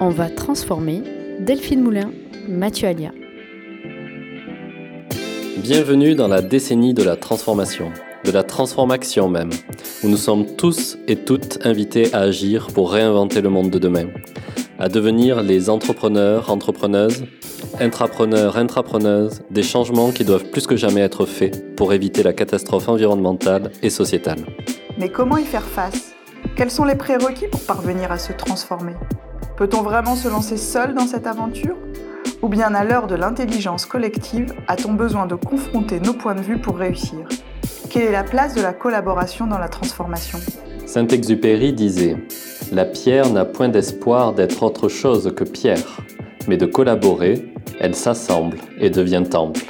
On 0.00 0.10
va 0.10 0.30
transformer 0.30 1.02
Delphine 1.40 1.82
Moulin, 1.82 2.10
Mathieu 2.48 2.88
Alia. 2.88 3.10
Bienvenue 5.56 6.14
dans 6.14 6.28
la 6.28 6.40
décennie 6.40 6.94
de 6.94 7.02
la 7.02 7.16
transformation, 7.16 7.90
de 8.24 8.30
la 8.30 8.44
transformation 8.44 9.28
même, 9.28 9.50
où 10.04 10.08
nous 10.08 10.16
sommes 10.16 10.46
tous 10.56 10.96
et 11.08 11.16
toutes 11.16 11.66
invités 11.66 12.14
à 12.14 12.20
agir 12.20 12.68
pour 12.68 12.92
réinventer 12.92 13.40
le 13.40 13.48
monde 13.48 13.70
de 13.70 13.78
demain, 13.78 14.06
à 14.78 14.88
devenir 14.88 15.42
les 15.42 15.68
entrepreneurs, 15.68 16.50
entrepreneuses, 16.50 17.24
intrapreneurs, 17.80 18.56
intrapreneuses, 18.56 19.42
des 19.50 19.64
changements 19.64 20.12
qui 20.12 20.24
doivent 20.24 20.48
plus 20.50 20.66
que 20.66 20.76
jamais 20.76 21.00
être 21.00 21.26
faits 21.26 21.74
pour 21.74 21.92
éviter 21.92 22.22
la 22.22 22.32
catastrophe 22.32 22.88
environnementale 22.88 23.72
et 23.82 23.90
sociétale. 23.90 24.46
Mais 24.96 25.08
comment 25.08 25.38
y 25.38 25.44
faire 25.44 25.64
face? 25.64 26.14
Quels 26.56 26.70
sont 26.70 26.84
les 26.84 26.94
prérequis 26.94 27.46
pour 27.48 27.60
parvenir 27.60 28.10
à 28.12 28.18
se 28.18 28.32
transformer? 28.32 28.94
Peut-on 29.56 29.82
vraiment 29.82 30.16
se 30.16 30.28
lancer 30.28 30.56
seul 30.56 30.94
dans 30.94 31.06
cette 31.06 31.26
aventure? 31.26 31.76
Ou 32.42 32.48
bien 32.48 32.74
à 32.74 32.84
l'heure 32.84 33.06
de 33.06 33.16
l'intelligence 33.16 33.86
collective, 33.86 34.52
a-t-on 34.68 34.92
besoin 34.92 35.26
de 35.26 35.34
confronter 35.34 35.98
nos 36.00 36.12
points 36.12 36.34
de 36.34 36.40
vue 36.40 36.58
pour 36.58 36.76
réussir? 36.76 37.28
Quelle 37.90 38.02
est 38.02 38.12
la 38.12 38.22
place 38.22 38.54
de 38.54 38.62
la 38.62 38.72
collaboration 38.72 39.46
dans 39.46 39.58
la 39.58 39.68
transformation? 39.68 40.38
Saint-Exupéry 40.86 41.72
disait 41.72 42.16
La 42.70 42.84
pierre 42.84 43.30
n'a 43.30 43.44
point 43.44 43.68
d'espoir 43.68 44.32
d'être 44.32 44.62
autre 44.62 44.88
chose 44.88 45.32
que 45.36 45.44
pierre, 45.44 45.98
mais 46.46 46.56
de 46.56 46.66
collaborer, 46.66 47.52
elle 47.80 47.94
s'assemble 47.94 48.58
et 48.80 48.90
devient 48.90 49.24
temple. 49.28 49.64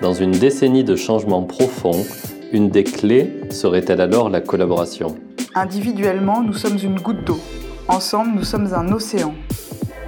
Dans 0.00 0.14
une 0.14 0.32
décennie 0.32 0.84
de 0.84 0.96
changements 0.96 1.42
profonds, 1.42 2.04
une 2.52 2.68
des 2.70 2.84
clés 2.84 3.40
serait-elle 3.50 4.00
alors 4.00 4.30
la 4.30 4.40
collaboration? 4.40 5.16
Individuellement, 5.54 6.42
nous 6.42 6.52
sommes 6.52 6.78
une 6.80 7.00
goutte 7.00 7.24
d'eau. 7.24 7.40
Ensemble, 7.88 8.36
nous 8.36 8.44
sommes 8.44 8.72
un 8.72 8.92
océan. 8.92 9.34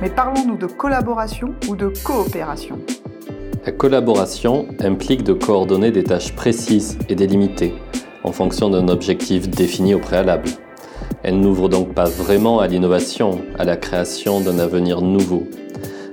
Mais 0.01 0.09
parlons-nous 0.09 0.57
de 0.57 0.67
collaboration 0.67 1.55
ou 1.69 1.75
de 1.75 1.93
coopération 2.05 2.79
La 3.67 3.73
collaboration 3.73 4.69
implique 4.79 5.25
de 5.25 5.33
coordonner 5.33 5.91
des 5.91 6.05
tâches 6.05 6.33
précises 6.37 6.97
et 7.09 7.17
délimitées, 7.17 7.75
en 8.23 8.31
fonction 8.31 8.70
d'un 8.70 8.87
objectif 8.87 9.48
défini 9.48 9.95
au 9.95 9.98
préalable. 9.98 10.48
Elle 11.25 11.41
n'ouvre 11.41 11.69
donc 11.69 11.93
pas 11.93 12.09
vraiment 12.09 12.61
à 12.61 12.69
l'innovation, 12.69 13.41
à 13.59 13.65
la 13.65 13.77
création 13.77 14.41
d'un 14.41 14.61
avenir 14.61 15.03
nouveau. 15.03 15.48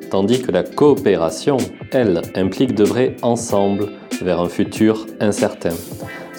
Tandis 0.09 0.41
que 0.41 0.51
la 0.51 0.63
coopération, 0.63 1.57
elle, 1.91 2.23
implique 2.33 2.73
d'œuvrer 2.73 3.15
ensemble 3.21 3.89
vers 4.23 4.41
un 4.41 4.49
futur 4.49 5.05
incertain. 5.19 5.75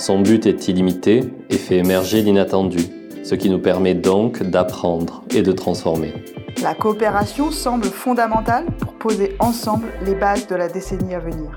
Son 0.00 0.20
but 0.20 0.46
est 0.46 0.66
illimité 0.66 1.30
et 1.50 1.58
fait 1.58 1.76
émerger 1.76 2.22
l'inattendu, 2.22 2.78
ce 3.22 3.34
qui 3.34 3.50
nous 3.50 3.58
permet 3.58 3.92
donc 3.92 4.42
d'apprendre 4.42 5.24
et 5.28 5.42
de 5.42 5.52
transformer. 5.52 6.14
La 6.62 6.74
coopération 6.74 7.50
semble 7.50 7.84
fondamentale 7.84 8.64
pour 8.80 8.94
poser 8.94 9.36
ensemble 9.40 9.88
les 10.06 10.14
bases 10.14 10.46
de 10.46 10.54
la 10.54 10.68
décennie 10.68 11.14
à 11.14 11.18
venir. 11.18 11.50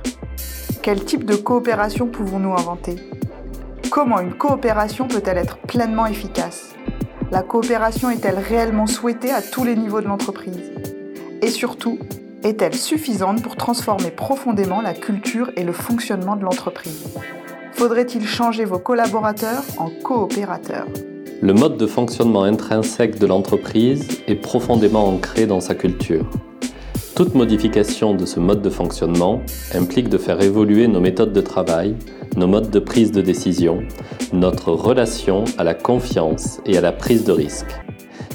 Quel 0.82 1.06
type 1.06 1.24
de 1.24 1.36
coopération 1.36 2.08
pouvons-nous 2.08 2.52
inventer? 2.52 2.98
Comment 3.90 4.20
une 4.20 4.34
coopération 4.34 5.08
peut-elle 5.08 5.38
être 5.38 5.58
pleinement 5.60 6.06
efficace? 6.06 6.74
La 7.32 7.44
coopération 7.44 8.10
est-elle 8.10 8.40
réellement 8.40 8.88
souhaitée 8.88 9.32
à 9.32 9.42
tous 9.42 9.64
les 9.64 9.78
niveaux 9.78 10.02
de 10.02 10.08
l'entreprise? 10.08 10.74
Et 11.42 11.48
surtout, 11.48 11.98
est-elle 12.44 12.76
suffisante 12.76 13.42
pour 13.42 13.56
transformer 13.56 14.12
profondément 14.12 14.82
la 14.82 14.94
culture 14.94 15.50
et 15.56 15.64
le 15.64 15.72
fonctionnement 15.72 16.36
de 16.36 16.44
l'entreprise? 16.44 17.08
Faudrait-il 17.76 18.26
changer 18.26 18.66
vos 18.66 18.80
collaborateurs 18.80 19.64
en 19.78 19.90
coopérateurs? 19.90 20.88
Le 21.42 21.54
mode 21.54 21.78
de 21.78 21.88
fonctionnement 21.88 22.44
intrinsèque 22.44 23.20
de 23.20 23.26
l'entreprise 23.26 24.08
est 24.28 24.36
profondément 24.36 25.08
ancré 25.10 25.46
dans 25.46 25.60
sa 25.60 25.76
culture. 25.76 26.26
Toute 27.16 27.36
modification 27.36 28.14
de 28.14 28.26
ce 28.26 28.40
mode 28.40 28.62
de 28.62 28.70
fonctionnement 28.70 29.42
implique 29.74 30.10
de 30.10 30.18
faire 30.18 30.42
évoluer 30.42 30.88
nos 30.88 31.02
méthodes 31.02 31.34
de 31.34 31.42
travail, 31.42 31.96
nos 32.38 32.48
modes 32.48 32.70
de 32.70 32.80
prise 32.80 33.12
de 33.12 33.22
décision, 33.22 33.84
notre 34.32 34.72
relation 34.72 35.44
à 35.58 35.64
la 35.64 35.74
confiance 35.74 36.62
et 36.66 36.78
à 36.78 36.82
la 36.82 36.92
prise 36.92 37.26
de 37.26 37.32
risque. 37.32 37.76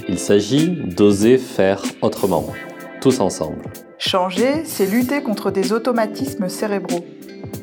Il 0.09 0.19
s'agit 0.19 0.69
d'oser 0.69 1.39
faire 1.39 1.83
autrement, 2.03 2.47
tous 3.01 3.21
ensemble. 3.21 3.63
Changer, 3.99 4.65
c'est 4.65 4.87
lutter 4.87 5.23
contre 5.23 5.51
des 5.51 5.73
automatismes 5.73 6.49
cérébraux. 6.49 7.05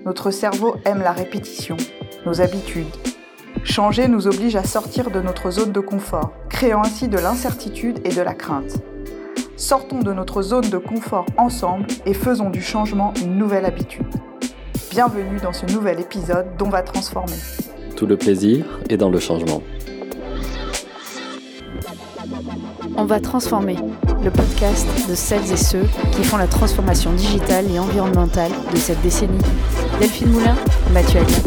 Notre 0.06 0.32
cerveau 0.32 0.76
aime 0.86 1.00
la 1.00 1.12
répétition, 1.12 1.78
nos 2.26 2.42
habitudes, 2.42 2.86
Changer 3.66 4.08
nous 4.08 4.28
oblige 4.28 4.56
à 4.56 4.64
sortir 4.64 5.10
de 5.10 5.20
notre 5.20 5.50
zone 5.50 5.72
de 5.72 5.80
confort, 5.80 6.34
créant 6.50 6.84
ainsi 6.84 7.08
de 7.08 7.18
l'incertitude 7.18 8.00
et 8.06 8.14
de 8.14 8.22
la 8.22 8.34
crainte. 8.34 8.78
Sortons 9.58 10.00
de 10.00 10.14
notre 10.14 10.44
zone 10.44 10.70
de 10.70 10.78
confort 10.78 11.26
ensemble 11.38 11.88
et 12.06 12.14
faisons 12.14 12.52
du 12.52 12.62
changement 12.62 13.14
une 13.24 13.38
nouvelle 13.38 13.66
habitude. 13.66 14.06
Bienvenue 14.92 15.40
dans 15.42 15.52
ce 15.52 15.66
nouvel 15.66 16.00
épisode 16.00 16.46
dont 16.58 16.70
va 16.70 16.84
transformer. 16.84 17.38
Tout 17.96 18.06
le 18.06 18.18
plaisir 18.18 18.66
est 18.90 18.98
dans 18.98 19.10
le 19.10 19.20
changement. 19.20 19.64
On 22.98 23.04
va 23.04 23.20
transformer 23.20 23.76
le 24.24 24.32
podcast 24.32 24.88
de 25.10 25.16
celles 25.16 25.52
et 25.52 25.58
ceux 25.58 25.84
qui 26.14 26.24
font 26.24 26.38
la 26.38 26.48
transformation 26.48 27.12
digitale 27.12 27.66
et 27.70 27.78
environnementale 27.78 28.52
de 28.72 28.78
cette 28.78 29.02
décennie. 29.02 29.44
Delphine 30.00 30.30
Moulin, 30.30 30.56
Mathieu 30.94 31.20
Aguin. 31.20 31.42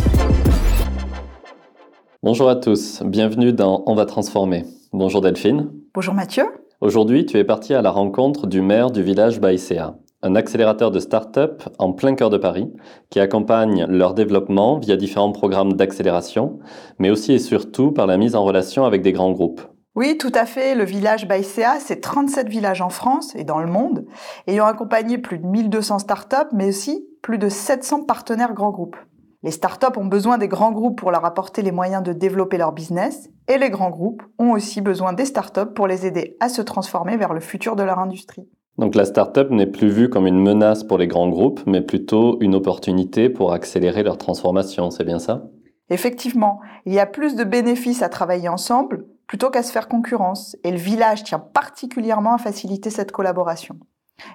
Bonjour 2.23 2.51
à 2.51 2.57
tous, 2.57 3.03
bienvenue 3.03 3.55
dans 3.55 3.83
On 3.87 3.95
va 3.95 4.05
transformer. 4.05 4.67
Bonjour 4.93 5.23
Delphine. 5.23 5.71
Bonjour 5.95 6.13
Mathieu. 6.13 6.45
Aujourd'hui, 6.83 7.25
tu 7.25 7.39
es 7.39 7.45
parti 7.45 7.73
à 7.73 7.81
la 7.81 7.93
rencontre 7.93 8.47
du 8.47 8.61
maire 8.61 8.91
du 8.91 9.03
village 9.03 9.41
Baïséa, 9.41 9.97
un 10.23 10.35
accélérateur 10.37 10.91
de 10.91 11.01
start-up 11.01 11.63
en 11.79 11.95
plein 11.95 12.15
cœur 12.15 12.29
de 12.29 12.37
Paris 12.37 12.71
qui 13.09 13.21
accompagne 13.21 13.87
leur 13.89 14.13
développement 14.13 14.79
via 14.79 14.97
différents 14.97 15.33
programmes 15.33 15.73
d'accélération, 15.73 16.59
mais 16.99 17.09
aussi 17.09 17.33
et 17.33 17.39
surtout 17.39 17.91
par 17.91 18.07
la 18.07 18.19
mise 18.19 18.37
en 18.37 18.45
relation 18.45 18.85
avec 18.85 19.01
des 19.01 19.13
grands 19.13 19.33
groupes. 19.33 19.63
Oui, 19.99 20.17
tout 20.17 20.31
à 20.33 20.47
fait. 20.47 20.77
Le 20.77 20.85
village 20.85 21.27
Baïséa, 21.27 21.81
c'est 21.81 22.01
37 22.01 22.49
villages 22.49 22.83
en 22.83 22.89
France 22.89 23.35
et 23.35 23.43
dans 23.43 23.59
le 23.59 23.67
monde, 23.67 24.07
ayant 24.47 24.67
accompagné 24.67 25.19
plus 25.19 25.41
de 25.41 25.47
1200 25.49 25.99
startups, 25.99 26.55
mais 26.55 26.69
aussi 26.69 27.09
plus 27.21 27.37
de 27.37 27.49
700 27.49 28.05
partenaires 28.05 28.55
grands 28.55 28.71
groupes. 28.71 28.95
Les 29.43 29.51
startups 29.51 29.99
ont 29.99 30.05
besoin 30.05 30.39
des 30.39 30.47
grands 30.47 30.71
groupes 30.71 31.01
pour 31.01 31.11
leur 31.11 31.25
apporter 31.25 31.63
les 31.63 31.73
moyens 31.73 32.05
de 32.05 32.13
développer 32.13 32.59
leur 32.59 32.71
business 32.71 33.29
et 33.49 33.59
les 33.59 33.71
grands 33.71 33.91
groupes 33.91 34.23
ont 34.39 34.53
aussi 34.53 34.83
besoin 34.83 35.15
des 35.15 35.25
startups 35.25 35.75
pour 35.75 35.89
les 35.89 36.07
aider 36.07 36.37
à 36.39 36.49
se 36.49 36.63
transformer 36.63 37.17
vers 37.17 37.35
le 37.35 37.41
futur 37.41 37.75
de 37.75 37.83
leur 37.83 37.99
industrie. 37.99 38.49
Donc 38.79 38.95
la 38.95 39.05
startup 39.05 39.51
n'est 39.51 39.67
plus 39.67 39.89
vue 39.89 40.09
comme 40.09 40.29
une 40.29 40.41
menace 40.41 40.85
pour 40.85 40.99
les 40.99 41.09
grands 41.09 41.29
groupes, 41.29 41.63
mais 41.67 41.81
plutôt 41.81 42.41
une 42.41 42.55
opportunité 42.55 43.31
pour 43.31 43.53
accélérer 43.53 44.05
leur 44.05 44.17
transformation, 44.17 44.91
c'est 44.93 45.03
bien 45.03 45.19
ça? 45.19 45.49
Effectivement, 45.91 46.61
il 46.87 46.93
y 46.93 47.01
a 47.01 47.07
plus 47.07 47.35
de 47.35 47.43
bénéfices 47.43 48.03
à 48.03 48.09
travailler 48.09 48.49
ensemble 48.49 49.05
plutôt 49.29 49.51
qu'à 49.51 49.63
se 49.63 49.71
faire 49.71 49.87
concurrence, 49.87 50.57
et 50.65 50.73
le 50.73 50.79
village 50.79 51.23
tient 51.23 51.39
particulièrement 51.39 52.35
à 52.35 52.39
faciliter 52.39 52.91
cette 52.91 53.13
collaboration. 53.13 53.79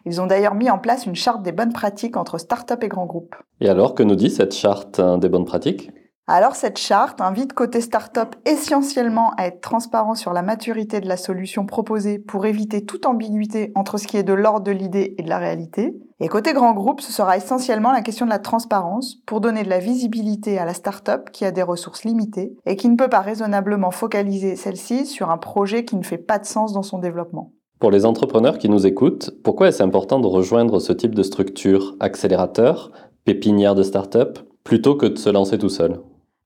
Ils 0.05 0.21
ont 0.21 0.27
d'ailleurs 0.27 0.55
mis 0.55 0.69
en 0.69 0.79
place 0.79 1.05
une 1.05 1.15
charte 1.15 1.43
des 1.43 1.51
bonnes 1.51 1.73
pratiques 1.73 2.15
entre 2.15 2.37
start-up 2.37 2.81
et 2.83 2.87
grands 2.87 3.05
groupes. 3.05 3.35
Et 3.59 3.67
alors, 3.67 3.95
que 3.95 4.03
nous 4.03 4.15
dit 4.15 4.29
cette 4.29 4.53
charte 4.53 4.99
hein, 4.99 5.17
des 5.17 5.27
bonnes 5.27 5.45
pratiques? 5.45 5.91
Alors 6.25 6.55
cette 6.55 6.77
charte 6.77 7.19
invite 7.19 7.51
côté 7.51 7.81
start-up 7.81 8.35
essentiellement 8.45 9.33
à 9.37 9.47
être 9.47 9.59
transparent 9.59 10.15
sur 10.15 10.31
la 10.31 10.41
maturité 10.41 11.01
de 11.01 11.07
la 11.09 11.17
solution 11.17 11.65
proposée 11.65 12.17
pour 12.17 12.45
éviter 12.45 12.85
toute 12.85 13.05
ambiguïté 13.05 13.73
entre 13.75 13.97
ce 13.97 14.07
qui 14.07 14.15
est 14.15 14.23
de 14.23 14.31
l'ordre 14.31 14.61
de 14.61 14.71
l'idée 14.71 15.15
et 15.17 15.23
de 15.23 15.27
la 15.27 15.37
réalité. 15.37 15.93
Et 16.21 16.29
côté 16.29 16.53
grand 16.53 16.71
groupe, 16.71 17.01
ce 17.01 17.11
sera 17.11 17.35
essentiellement 17.35 17.91
la 17.91 18.01
question 18.01 18.25
de 18.25 18.31
la 18.31 18.39
transparence 18.39 19.17
pour 19.25 19.41
donner 19.41 19.63
de 19.63 19.69
la 19.69 19.79
visibilité 19.79 20.57
à 20.57 20.63
la 20.63 20.73
start-up 20.73 21.29
qui 21.33 21.43
a 21.43 21.51
des 21.51 21.61
ressources 21.61 22.05
limitées 22.05 22.55
et 22.65 22.77
qui 22.77 22.87
ne 22.87 22.95
peut 22.95 23.09
pas 23.09 23.19
raisonnablement 23.19 23.91
focaliser 23.91 24.55
celle-ci 24.55 25.05
sur 25.05 25.29
un 25.29 25.37
projet 25.37 25.83
qui 25.83 25.97
ne 25.97 26.03
fait 26.03 26.17
pas 26.17 26.39
de 26.39 26.45
sens 26.45 26.71
dans 26.71 26.83
son 26.83 26.99
développement. 26.99 27.51
Pour 27.79 27.91
les 27.91 28.05
entrepreneurs 28.05 28.59
qui 28.59 28.69
nous 28.69 28.87
écoutent, 28.87 29.31
pourquoi 29.43 29.67
est-ce 29.67 29.83
important 29.83 30.21
de 30.21 30.27
rejoindre 30.27 30.79
ce 30.79 30.93
type 30.93 31.15
de 31.15 31.23
structure 31.23 31.97
accélérateur, 31.99 32.91
pépinière 33.25 33.75
de 33.75 33.83
start-up, 33.83 34.39
plutôt 34.63 34.95
que 34.95 35.07
de 35.07 35.17
se 35.17 35.29
lancer 35.29 35.57
tout 35.57 35.67
seul? 35.67 35.99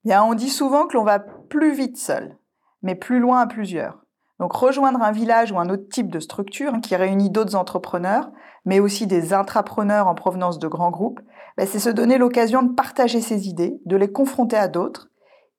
Bien, 0.08 0.24
On 0.24 0.36
dit 0.36 0.48
souvent 0.48 0.88
que 0.88 0.96
l'on 0.96 1.04
va 1.04 1.20
plus 1.20 1.74
vite 1.74 1.98
seul, 1.98 2.38
mais 2.82 2.96
plus 2.96 3.20
loin 3.20 3.42
à 3.42 3.46
plusieurs. 3.46 4.06
Donc 4.40 4.54
rejoindre 4.54 5.02
un 5.02 5.12
village 5.12 5.52
ou 5.52 5.60
un 5.60 5.68
autre 5.68 5.90
type 5.92 6.10
de 6.10 6.22
structure 6.22 6.76
hein, 6.76 6.80
qui 6.80 6.96
réunit 6.96 7.30
d'autres 7.30 7.58
entrepreneurs, 7.58 8.32
mais 8.64 8.80
aussi 8.80 9.06
des 9.06 9.34
intrapreneurs 9.34 10.08
en 10.08 10.16
provenance 10.16 10.60
de 10.60 10.70
grands 10.70 10.92
groupes, 10.92 11.20
ben, 11.58 11.68
c'est 11.68 11.80
se 11.80 11.90
donner 11.90 12.18
l'occasion 12.18 12.64
de 12.64 12.74
partager 12.74 13.20
ses 13.20 13.50
idées, 13.50 13.82
de 13.86 13.98
les 13.98 14.10
confronter 14.10 14.56
à 14.56 14.70
d'autres, 14.70 15.10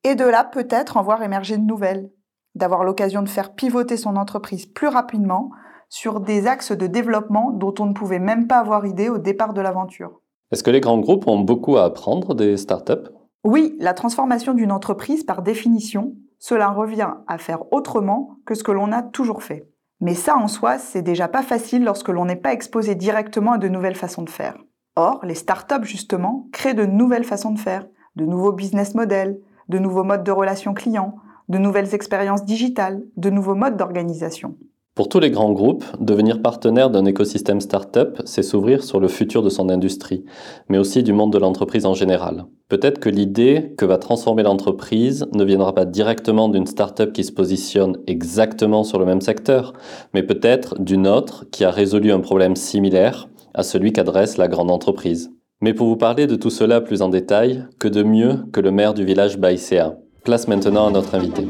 et 0.03 0.15
de 0.15 0.25
là 0.25 0.45
peut-être 0.45 0.97
en 0.97 1.03
voir 1.03 1.23
émerger 1.23 1.59
de 1.59 1.67
nouvelles, 1.67 2.09
d'avoir 2.55 2.85
l'occasion 2.85 3.21
de 3.21 3.29
faire 3.29 3.53
pivoter 3.53 3.99
son 3.99 4.17
entreprise 4.17 4.65
plus 4.65 4.89
rapidement 4.89 5.50
sur 5.91 6.21
des 6.21 6.47
axes 6.47 6.73
de 6.73 6.87
développement 6.87 7.50
dont 7.50 7.75
on 7.81 7.85
ne 7.85 7.93
pouvait 7.93 8.19
même 8.19 8.47
pas 8.47 8.61
avoir 8.61 8.87
idée 8.87 9.11
au 9.11 9.19
départ 9.19 9.53
de 9.53 9.61
l'aventure. 9.61 10.23
Est-ce 10.53 10.62
que 10.62 10.71
les 10.71 10.81
grands 10.81 11.00
groupes 11.00 11.29
ont 11.29 11.41
beaucoup 11.41 11.77
à 11.77 11.85
apprendre 11.85 12.35
des 12.35 12.56
startups? 12.56 13.11
Oui, 13.44 13.76
la 13.79 13.94
transformation 13.94 14.55
d'une 14.55 14.73
entreprise, 14.73 15.25
par 15.25 15.43
définition, 15.43 16.17
cela 16.38 16.69
revient 16.69 17.14
à 17.26 17.38
faire 17.38 17.73
autrement 17.73 18.37
que 18.44 18.55
ce 18.55 18.62
que 18.62 18.73
l'on 18.73 18.93
a 18.93 19.02
toujours 19.02 19.43
fait. 19.43 19.69
Mais 20.00 20.14
ça 20.14 20.37
en 20.37 20.49
soi, 20.49 20.79
c'est 20.79 21.02
déjà 21.02 21.29
pas 21.29 21.43
facile 21.43 21.85
lorsque 21.85 22.08
l'on 22.08 22.25
n'est 22.25 22.37
pas 22.37 22.52
exposé 22.52 22.94
directement 22.94 23.52
à 23.52 23.58
de 23.58 23.69
nouvelles 23.69 23.96
façons 23.96 24.23
de 24.23 24.31
faire. 24.31 24.56
Or, 24.96 25.20
les 25.25 25.35
startups, 25.35 25.85
justement, 25.85 26.49
créent 26.52 26.75
de 26.75 26.85
nouvelles 26.85 27.25
façons 27.25 27.52
de 27.52 27.58
faire, 27.58 27.87
de 28.17 28.25
nouveaux 28.25 28.52
business 28.52 28.94
models, 28.94 29.40
de 29.69 29.79
nouveaux 29.79 30.05
modes 30.05 30.25
de 30.25 30.32
relations 30.32 30.75
clients, 30.75 31.17
de 31.49 31.58
nouvelles 31.58 31.94
expériences 31.94 32.44
digitales, 32.44 33.02
de 33.17 33.31
nouveaux 33.31 33.55
modes 33.55 33.76
d'organisation. 33.76 34.56
Pour 34.99 35.09
tous 35.09 35.21
les 35.21 35.31
grands 35.31 35.53
groupes, 35.53 35.85
devenir 36.00 36.43
partenaire 36.43 36.91
d'un 36.91 37.05
écosystème 37.05 37.61
startup, 37.61 38.21
c'est 38.25 38.43
s'ouvrir 38.43 38.83
sur 38.83 38.99
le 38.99 39.06
futur 39.06 39.45
de 39.45 39.49
son 39.49 39.69
industrie, 39.69 40.25
mais 40.69 40.77
aussi 40.77 41.05
du 41.05 41.12
monde 41.12 41.33
de 41.33 41.39
l'entreprise 41.39 41.87
en 41.87 41.95
général. 41.95 42.47
Peut-être 42.69 42.99
que 42.99 43.09
l'idée 43.09 43.75
que 43.79 43.85
va 43.85 43.99
transformer 43.99 44.43
l'entreprise 44.43 45.29
ne 45.33 45.45
viendra 45.45 45.73
pas 45.73 45.85
directement 45.85 46.49
d'une 46.49 46.67
startup 46.67 47.12
qui 47.12 47.23
se 47.23 47.31
positionne 47.31 47.99
exactement 48.09 48.83
sur 48.83 48.99
le 48.99 49.05
même 49.05 49.21
secteur, 49.21 49.73
mais 50.15 50.25
peut-être 50.25 50.83
d'une 50.83 51.06
autre 51.06 51.45
qui 51.53 51.65
a 51.65 51.71
résolu 51.71 52.11
un 52.11 52.19
problème 52.19 52.56
similaire 52.56 53.29
à 53.55 53.62
celui 53.62 53.93
qu'adresse 53.93 54.37
la 54.37 54.49
grande 54.49 54.73
entreprise. 54.73 55.31
Mais 55.61 55.75
pour 55.75 55.87
vous 55.87 55.97
parler 55.97 56.27
de 56.27 56.35
tout 56.35 56.50
cela 56.50 56.81
plus 56.81 57.03
en 57.03 57.09
détail, 57.09 57.67
que 57.79 57.87
de 57.87 58.03
mieux 58.03 58.41
que 58.53 58.59
le 58.59 58.73
maire 58.73 58.95
du 58.95 59.05
village 59.05 59.39
Baïséa 59.39 59.95
Place 60.25 60.49
maintenant 60.49 60.89
à 60.89 60.91
notre 60.91 61.15
invité. 61.15 61.47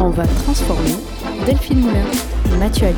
On 0.00 0.10
va 0.10 0.26
transformer 0.26 0.96
Delphine 1.46 1.78
Moulin. 1.78 2.39
Mathieu 2.58 2.88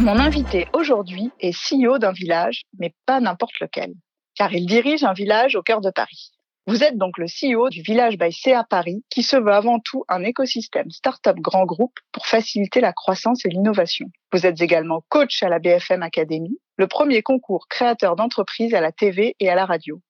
Mon 0.00 0.18
invité 0.18 0.66
aujourd'hui 0.72 1.30
est 1.40 1.52
CEO 1.52 1.98
d'un 1.98 2.12
village, 2.12 2.62
mais 2.78 2.94
pas 3.06 3.20
n'importe 3.20 3.58
lequel, 3.60 3.92
car 4.34 4.52
il 4.52 4.66
dirige 4.66 5.04
un 5.04 5.12
village 5.12 5.56
au 5.56 5.62
cœur 5.62 5.80
de 5.80 5.90
Paris. 5.90 6.30
Vous 6.66 6.82
êtes 6.82 6.98
donc 6.98 7.18
le 7.18 7.26
CEO 7.26 7.68
du 7.68 7.82
village 7.82 8.18
by 8.18 8.32
CA 8.32 8.64
Paris, 8.68 9.04
qui 9.10 9.22
se 9.22 9.36
veut 9.36 9.52
avant 9.52 9.78
tout 9.78 10.04
un 10.08 10.22
écosystème 10.22 10.90
start-up 10.90 11.36
grand 11.38 11.64
groupe 11.64 11.98
pour 12.12 12.26
faciliter 12.26 12.80
la 12.80 12.92
croissance 12.92 13.44
et 13.44 13.48
l'innovation. 13.48 14.06
Vous 14.32 14.46
êtes 14.46 14.60
également 14.60 15.02
coach 15.08 15.42
à 15.42 15.48
la 15.48 15.58
BFM 15.58 16.02
Academy, 16.02 16.58
le 16.76 16.88
premier 16.88 17.22
concours 17.22 17.68
créateur 17.68 18.16
d'entreprise 18.16 18.74
à 18.74 18.80
la 18.80 18.92
TV 18.92 19.36
et 19.38 19.48
à 19.48 19.54
la 19.54 19.64
radio. 19.64 20.00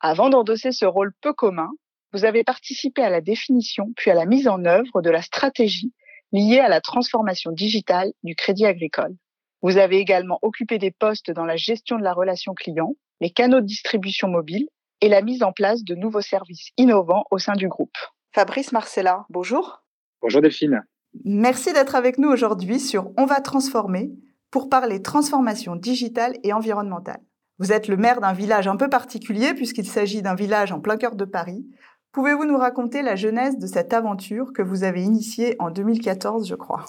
Avant 0.00 0.28
d'endosser 0.30 0.72
ce 0.72 0.84
rôle 0.84 1.12
peu 1.20 1.32
commun, 1.32 1.70
vous 2.12 2.24
avez 2.24 2.44
participé 2.44 3.02
à 3.02 3.10
la 3.10 3.20
définition 3.20 3.92
puis 3.96 4.10
à 4.10 4.14
la 4.14 4.26
mise 4.26 4.48
en 4.48 4.64
œuvre 4.64 5.02
de 5.02 5.10
la 5.10 5.22
stratégie 5.22 5.92
liée 6.32 6.60
à 6.60 6.68
la 6.68 6.80
transformation 6.80 7.52
digitale 7.52 8.12
du 8.22 8.34
crédit 8.34 8.66
agricole. 8.66 9.14
Vous 9.62 9.76
avez 9.76 9.98
également 9.98 10.38
occupé 10.42 10.78
des 10.78 10.90
postes 10.90 11.30
dans 11.30 11.44
la 11.44 11.56
gestion 11.56 11.98
de 11.98 12.02
la 12.02 12.12
relation 12.12 12.54
client, 12.54 12.94
les 13.20 13.30
canaux 13.30 13.60
de 13.60 13.66
distribution 13.66 14.28
mobile 14.28 14.68
et 15.00 15.08
la 15.08 15.22
mise 15.22 15.42
en 15.42 15.52
place 15.52 15.84
de 15.84 15.94
nouveaux 15.94 16.20
services 16.20 16.70
innovants 16.76 17.24
au 17.30 17.38
sein 17.38 17.54
du 17.54 17.68
groupe. 17.68 17.96
Fabrice 18.34 18.72
Marcella, 18.72 19.26
bonjour. 19.28 19.82
Bonjour 20.22 20.40
Delphine. 20.40 20.82
Merci 21.24 21.72
d'être 21.72 21.94
avec 21.94 22.18
nous 22.18 22.30
aujourd'hui 22.30 22.80
sur 22.80 23.10
On 23.18 23.26
va 23.26 23.40
transformer 23.40 24.10
pour 24.50 24.68
parler 24.68 25.02
transformation 25.02 25.76
digitale 25.76 26.36
et 26.42 26.52
environnementale. 26.52 27.20
Vous 27.58 27.72
êtes 27.72 27.88
le 27.88 27.96
maire 27.96 28.20
d'un 28.20 28.32
village 28.32 28.66
un 28.66 28.76
peu 28.76 28.88
particulier 28.88 29.54
puisqu'il 29.54 29.86
s'agit 29.86 30.22
d'un 30.22 30.34
village 30.34 30.72
en 30.72 30.80
plein 30.80 30.96
cœur 30.96 31.14
de 31.14 31.24
Paris, 31.24 31.64
Pouvez-vous 32.12 32.44
nous 32.44 32.58
raconter 32.58 33.00
la 33.00 33.16
genèse 33.16 33.58
de 33.58 33.66
cette 33.66 33.94
aventure 33.94 34.52
que 34.52 34.60
vous 34.60 34.84
avez 34.84 35.02
initiée 35.02 35.56
en 35.58 35.70
2014, 35.70 36.46
je 36.46 36.54
crois? 36.54 36.84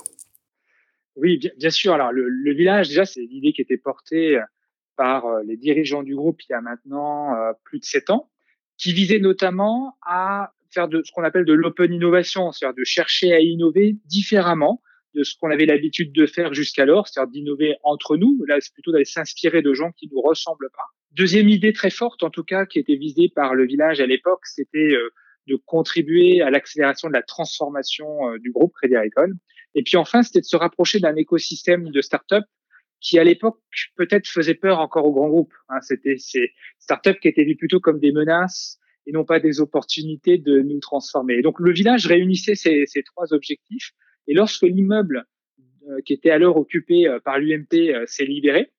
Oui, 1.15 1.39
bien, 1.57 1.69
sûr. 1.69 1.93
Alors, 1.93 2.11
le, 2.11 2.53
village, 2.53 2.89
déjà, 2.89 3.05
c'est 3.05 3.21
l'idée 3.21 3.53
qui 3.53 3.61
était 3.61 3.77
portée 3.77 4.35
euh, 4.35 4.41
par 4.97 5.25
euh, 5.25 5.41
les 5.43 5.55
dirigeants 5.55 6.03
du 6.03 6.13
groupe 6.13 6.41
il 6.41 6.51
y 6.51 6.55
a 6.55 6.59
maintenant 6.59 7.33
euh, 7.35 7.53
plus 7.63 7.79
de 7.79 7.85
sept 7.85 8.09
ans, 8.09 8.29
qui 8.77 8.91
visait 8.91 9.19
notamment 9.19 9.95
à 10.05 10.51
faire 10.73 10.89
de 10.89 11.01
ce 11.05 11.11
qu'on 11.13 11.23
appelle 11.23 11.45
de 11.45 11.53
l'open 11.53 11.93
innovation, 11.93 12.51
c'est-à-dire 12.51 12.75
de 12.75 12.83
chercher 12.83 13.31
à 13.31 13.39
innover 13.39 13.95
différemment 14.05 14.81
de 15.13 15.23
ce 15.23 15.37
qu'on 15.37 15.51
avait 15.51 15.67
l'habitude 15.67 16.11
de 16.11 16.25
faire 16.25 16.53
jusqu'alors, 16.53 17.07
c'est-à-dire 17.07 17.31
d'innover 17.31 17.75
entre 17.83 18.17
nous. 18.17 18.43
Là, 18.45 18.57
c'est 18.59 18.73
plutôt 18.73 18.91
d'aller 18.91 19.05
s'inspirer 19.05 19.61
de 19.61 19.73
gens 19.73 19.91
qui 19.91 20.09
nous 20.11 20.19
ressemblent 20.19 20.71
pas. 20.75 20.87
Deuxième 21.13 21.47
idée 21.47 21.73
très 21.73 21.91
forte, 21.91 22.23
en 22.23 22.31
tout 22.31 22.43
cas, 22.43 22.65
qui 22.65 22.79
était 22.79 22.95
visée 22.95 23.29
par 23.29 23.53
le 23.53 23.67
village 23.67 24.01
à 24.01 24.07
l'époque, 24.07 24.47
c'était 24.47 24.93
euh, 24.93 25.09
de 25.47 25.55
contribuer 25.55 26.41
à 26.41 26.49
l'accélération 26.49 27.07
de 27.07 27.13
la 27.13 27.21
transformation 27.21 28.29
euh, 28.29 28.39
du 28.39 28.51
groupe 28.51 28.73
Crédit 28.73 28.95
Agricole. 28.95 29.35
Et 29.75 29.83
puis 29.83 29.95
enfin, 29.97 30.23
c'était 30.23 30.39
de 30.39 30.45
se 30.45 30.55
rapprocher 30.55 30.99
d'un 30.99 31.15
écosystème 31.15 31.91
de 31.91 32.01
start-up 32.01 32.45
qui, 32.99 33.19
à 33.19 33.23
l'époque, 33.23 33.59
peut-être 33.95 34.27
faisait 34.27 34.55
peur 34.55 34.79
encore 34.79 35.05
aux 35.05 35.13
grands 35.13 35.29
groupes. 35.29 35.53
Hein, 35.69 35.81
c'était 35.81 36.17
ces 36.17 36.51
start-up 36.79 37.19
qui 37.19 37.27
étaient 37.27 37.43
vues 37.43 37.57
plutôt 37.57 37.79
comme 37.79 37.99
des 37.99 38.11
menaces 38.11 38.79
et 39.05 39.11
non 39.11 39.23
pas 39.23 39.39
des 39.39 39.61
opportunités 39.61 40.39
de 40.39 40.61
nous 40.61 40.79
transformer. 40.79 41.35
Et 41.35 41.41
donc, 41.43 41.59
le 41.59 41.71
village 41.73 42.07
réunissait 42.07 42.55
ces, 42.55 42.85
ces 42.87 43.03
trois 43.03 43.33
objectifs. 43.33 43.91
Et 44.27 44.33
lorsque 44.33 44.63
l'immeuble 44.63 45.25
euh, 45.89 46.01
qui 46.05 46.13
était 46.13 46.31
alors 46.31 46.57
occupé 46.57 47.05
par 47.23 47.37
l'UMP 47.37 48.07
s'est 48.07 48.25
libéré, 48.25 48.71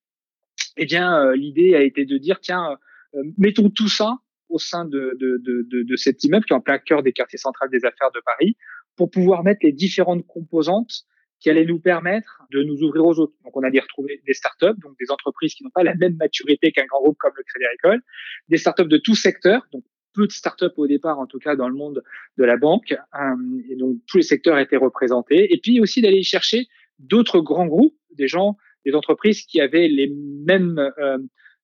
eh 0.76 0.86
bien, 0.86 1.18
euh, 1.18 1.36
l'idée 1.36 1.74
a 1.74 1.82
été 1.82 2.04
de 2.04 2.18
dire, 2.18 2.40
tiens, 2.40 2.76
euh, 3.14 3.22
mettons 3.38 3.70
tout 3.70 3.88
ça 3.88 4.18
au 4.48 4.58
sein 4.58 4.84
de, 4.84 5.16
de, 5.18 5.38
de, 5.38 5.82
de, 5.82 5.96
cet 5.96 6.22
immeuble 6.24 6.44
qui 6.44 6.52
est 6.52 6.56
en 6.56 6.60
plein 6.60 6.78
cœur 6.78 7.02
des 7.02 7.12
quartiers 7.12 7.38
centrales 7.38 7.70
des 7.70 7.84
affaires 7.84 8.10
de 8.14 8.20
Paris, 8.24 8.56
pour 8.96 9.10
pouvoir 9.10 9.42
mettre 9.42 9.60
les 9.62 9.72
différentes 9.72 10.26
composantes 10.26 11.04
qui 11.40 11.50
allaient 11.50 11.64
nous 11.64 11.80
permettre 11.80 12.42
de 12.52 12.62
nous 12.62 12.82
ouvrir 12.82 13.04
aux 13.04 13.18
autres. 13.18 13.34
Donc, 13.44 13.56
on 13.56 13.62
allait 13.62 13.80
retrouver 13.80 14.22
des 14.26 14.34
startups, 14.34 14.78
donc 14.80 14.92
des 14.98 15.10
entreprises 15.10 15.54
qui 15.54 15.64
n'ont 15.64 15.70
pas 15.70 15.82
la 15.82 15.94
même 15.94 16.16
maturité 16.16 16.72
qu'un 16.72 16.86
grand 16.86 17.02
groupe 17.02 17.18
comme 17.18 17.32
le 17.36 17.42
Crédit 17.42 17.66
Agricole, 17.66 18.02
des 18.48 18.56
startups 18.56 18.86
de 18.86 18.96
tout 18.96 19.14
secteur, 19.14 19.66
donc 19.72 19.84
peu 20.14 20.26
de 20.26 20.32
startups 20.32 20.66
au 20.76 20.86
départ, 20.86 21.18
en 21.18 21.26
tout 21.26 21.38
cas 21.38 21.56
dans 21.56 21.68
le 21.68 21.74
monde 21.74 22.02
de 22.38 22.44
la 22.44 22.56
banque, 22.56 22.92
euh, 22.92 23.62
et 23.68 23.76
donc 23.76 23.98
tous 24.06 24.18
les 24.18 24.22
secteurs 24.22 24.58
étaient 24.58 24.76
représentés, 24.76 25.52
et 25.52 25.58
puis 25.58 25.80
aussi 25.80 26.00
d'aller 26.00 26.22
chercher 26.22 26.66
d'autres 26.98 27.40
grands 27.40 27.66
groupes, 27.66 27.96
des 28.16 28.28
gens 28.28 28.56
des 28.84 28.94
entreprises 28.94 29.42
qui 29.42 29.60
avaient 29.60 29.88
les 29.88 30.12
mêmes 30.46 30.78
euh, 30.78 31.18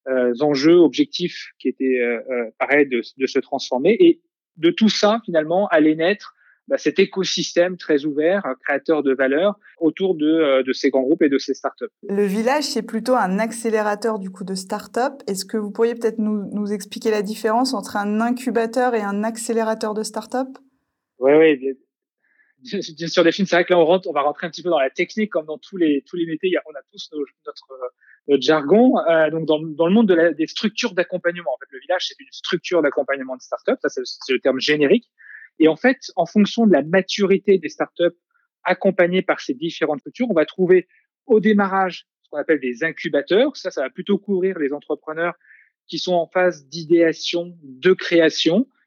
euh, 0.09 0.33
enjeux, 0.41 0.77
objectifs 0.77 1.51
qui 1.59 1.69
étaient 1.69 1.99
euh, 2.01 2.51
pareils 2.59 2.89
de, 2.89 3.03
de, 3.17 3.27
se 3.27 3.39
transformer. 3.39 3.97
Et 4.01 4.21
de 4.57 4.71
tout 4.71 4.89
ça, 4.89 5.21
finalement, 5.25 5.67
allait 5.69 5.95
naître 5.95 6.35
bah, 6.69 6.79
cet 6.79 6.99
écosystème 6.99 7.77
très 7.77 8.05
ouvert, 8.05 8.43
créateur 8.65 9.03
de 9.03 9.13
valeur 9.13 9.59
autour 9.79 10.15
de, 10.15 10.63
de, 10.63 10.73
ces 10.73 10.91
grands 10.91 11.03
groupes 11.03 11.23
et 11.23 11.29
de 11.29 11.39
ces 11.39 11.53
startups. 11.53 11.85
Le 12.09 12.25
village, 12.25 12.65
c'est 12.65 12.83
plutôt 12.83 13.15
un 13.15 13.39
accélérateur 13.39 14.19
du 14.19 14.31
coup 14.31 14.45
de 14.45 14.55
startups. 14.55 15.23
Est-ce 15.27 15.45
que 15.45 15.57
vous 15.57 15.71
pourriez 15.71 15.95
peut-être 15.95 16.19
nous, 16.19 16.49
nous, 16.53 16.73
expliquer 16.73 17.11
la 17.11 17.23
différence 17.23 17.75
entre 17.75 17.97
un 17.97 18.21
incubateur 18.21 18.95
et 18.95 19.03
un 19.03 19.25
accélérateur 19.25 19.95
de 19.95 20.03
startups? 20.03 20.59
Oui, 21.19 21.33
oui 21.33 21.77
sûr, 23.09 23.25
des 23.25 23.33
films, 23.33 23.47
c'est 23.47 23.57
vrai 23.57 23.64
que 23.64 23.73
là, 23.73 23.79
on, 23.79 23.85
rentre, 23.85 24.09
on 24.09 24.12
va 24.12 24.23
rentrer 24.23 24.47
un 24.47 24.50
petit 24.50 24.62
peu 24.62 24.71
dans 24.71 24.79
la 24.79 24.90
technique, 24.90 25.31
comme 25.31 25.47
dans 25.47 25.59
tous 25.59 25.76
les, 25.76 26.02
tous 26.07 26.17
les 26.17 26.26
métiers, 26.26 26.57
on 26.67 26.75
a 26.75 26.83
tous 26.93 27.11
notre, 27.12 27.93
notre 28.29 28.43
jargon. 28.43 28.99
Euh, 29.09 29.31
donc, 29.31 29.47
dans, 29.47 29.61
dans, 29.61 29.87
le 29.87 29.93
monde 29.93 30.09
de 30.09 30.14
la, 30.14 30.33
des 30.33 30.47
structures 30.47 30.95
d'accompagnement, 30.95 31.50
en 31.50 31.59
fait, 31.59 31.73
le 31.73 31.81
village, 31.81 32.07
c'est 32.09 32.21
une 32.21 32.31
structure 32.31 32.83
d'accompagnement 32.83 33.37
de 33.37 33.43
start-up, 33.43 33.79
ça, 33.83 33.88
c'est 33.88 34.33
le 34.33 34.40
terme 34.40 34.61
générique. 34.61 35.11
Et 35.59 35.69
en 35.69 35.76
fait, 35.76 35.99
en 36.17 36.26
fonction 36.26 36.67
de 36.67 36.73
la 36.73 36.83
maturité 36.83 37.59
des 37.59 37.69
start-up 37.69 38.14
accompagnées 38.64 39.23
par 39.23 39.40
ces 39.40 39.55
différentes 39.55 40.00
structures, 40.00 40.26
on 40.31 40.35
va 40.35 40.47
trouver 40.47 40.88
au 41.26 41.40
démarrage 41.40 42.07
ce 42.23 42.31
qu'on 42.31 42.38
appelle 42.38 42.61
des 42.61 42.85
incubateurs. 42.85 43.57
Ça, 43.57 43.71
ça 43.71 43.83
va 43.83 43.90
plutôt 43.90 44.19
couvrir 44.19 44.59
les 44.59 44.73
entrepreneurs 44.73 45.35
qui 45.87 45.99
sont 45.99 46.14
en 46.14 46.26
phase 46.26 46.67
d'idéation, 46.67 47.57
de 47.62 47.93
création, 47.93 48.61
euh, 48.61 48.80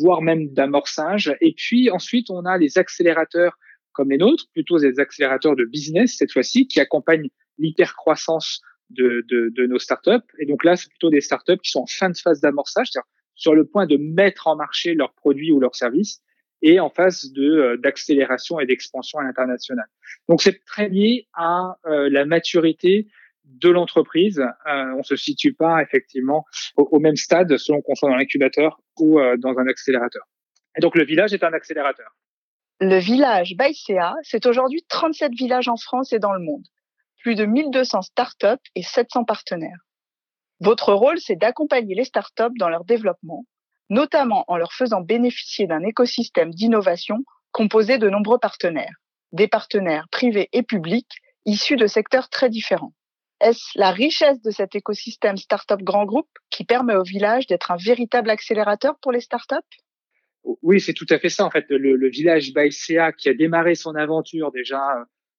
voire 0.00 0.22
même 0.22 0.48
d'amorçage. 0.52 1.34
Et 1.40 1.54
puis 1.56 1.90
ensuite, 1.90 2.30
on 2.30 2.44
a 2.44 2.58
les 2.58 2.78
accélérateurs 2.78 3.58
comme 3.92 4.10
les 4.10 4.18
nôtres, 4.18 4.46
plutôt 4.52 4.78
des 4.78 4.98
accélérateurs 5.00 5.54
de 5.56 5.64
business 5.64 6.16
cette 6.16 6.32
fois-ci, 6.32 6.66
qui 6.66 6.80
accompagnent 6.80 7.28
l'hypercroissance 7.58 8.62
de, 8.90 9.24
de, 9.28 9.50
de 9.54 9.66
nos 9.66 9.78
startups. 9.78 10.26
Et 10.38 10.46
donc 10.46 10.64
là, 10.64 10.76
c'est 10.76 10.88
plutôt 10.88 11.10
des 11.10 11.20
startups 11.20 11.58
qui 11.62 11.70
sont 11.70 11.82
en 11.82 11.86
fin 11.86 12.10
de 12.10 12.16
phase 12.16 12.40
d'amorçage, 12.40 12.88
c'est-à-dire 12.90 13.08
sur 13.34 13.54
le 13.54 13.66
point 13.66 13.86
de 13.86 13.96
mettre 13.96 14.46
en 14.46 14.56
marché 14.56 14.94
leurs 14.94 15.14
produits 15.14 15.52
ou 15.52 15.60
leurs 15.60 15.74
services 15.74 16.22
et 16.62 16.78
en 16.78 16.90
phase 16.90 17.32
de 17.32 17.42
euh, 17.42 17.76
d'accélération 17.76 18.60
et 18.60 18.66
d'expansion 18.66 19.18
à 19.18 19.24
l'international. 19.24 19.86
Donc 20.28 20.42
c'est 20.42 20.64
très 20.64 20.88
lié 20.88 21.26
à 21.34 21.76
euh, 21.86 22.08
la 22.08 22.24
maturité 22.24 23.08
de 23.60 23.68
l'entreprise. 23.68 24.40
Euh, 24.40 24.94
on 24.98 25.02
se 25.02 25.16
situe 25.16 25.52
pas 25.52 25.82
effectivement 25.82 26.44
au, 26.76 26.98
même 26.98 27.16
stade 27.16 27.56
selon 27.56 27.82
qu'on 27.82 27.94
soit 27.94 28.08
dans 28.08 28.16
l'incubateur 28.16 28.80
ou 28.98 29.18
euh, 29.18 29.36
dans 29.36 29.56
un 29.58 29.66
accélérateur. 29.66 30.22
Et 30.76 30.80
donc 30.80 30.96
le 30.96 31.04
village 31.04 31.32
est 31.32 31.44
un 31.44 31.52
accélérateur. 31.52 32.16
Le 32.80 32.98
village 32.98 33.54
Baïséa, 33.56 34.14
c'est 34.22 34.46
aujourd'hui 34.46 34.84
37 34.88 35.32
villages 35.32 35.68
en 35.68 35.76
France 35.76 36.12
et 36.12 36.18
dans 36.18 36.32
le 36.32 36.40
monde, 36.40 36.66
plus 37.20 37.34
de 37.34 37.44
1200 37.44 38.02
startups 38.02 38.70
et 38.74 38.82
700 38.82 39.24
partenaires. 39.24 39.78
Votre 40.60 40.92
rôle, 40.92 41.18
c'est 41.18 41.36
d'accompagner 41.36 41.94
les 41.94 42.04
startups 42.04 42.56
dans 42.58 42.68
leur 42.68 42.84
développement, 42.84 43.44
notamment 43.90 44.44
en 44.48 44.56
leur 44.56 44.72
faisant 44.72 45.00
bénéficier 45.00 45.66
d'un 45.66 45.82
écosystème 45.82 46.50
d'innovation 46.50 47.18
composé 47.52 47.98
de 47.98 48.08
nombreux 48.08 48.38
partenaires, 48.38 48.96
des 49.32 49.48
partenaires 49.48 50.06
privés 50.10 50.48
et 50.52 50.62
publics 50.62 51.20
issus 51.44 51.76
de 51.76 51.86
secteurs 51.86 52.28
très 52.28 52.48
différents. 52.48 52.92
Est-ce 53.42 53.76
la 53.76 53.90
richesse 53.90 54.40
de 54.40 54.50
cet 54.50 54.76
écosystème 54.76 55.36
Startup 55.36 55.82
Grand 55.82 56.04
Groupe 56.04 56.30
qui 56.50 56.64
permet 56.64 56.94
au 56.94 57.02
village 57.02 57.48
d'être 57.48 57.72
un 57.72 57.76
véritable 57.76 58.30
accélérateur 58.30 58.94
pour 59.02 59.10
les 59.10 59.20
startups 59.20 59.56
Oui, 60.62 60.80
c'est 60.80 60.92
tout 60.92 61.06
à 61.10 61.18
fait 61.18 61.28
ça. 61.28 61.44
En 61.44 61.50
fait, 61.50 61.66
le, 61.68 62.08
village 62.08 62.52
Baïséa 62.52 63.12
qui 63.12 63.28
a 63.28 63.34
démarré 63.34 63.74
son 63.74 63.96
aventure 63.96 64.52
déjà 64.52 64.80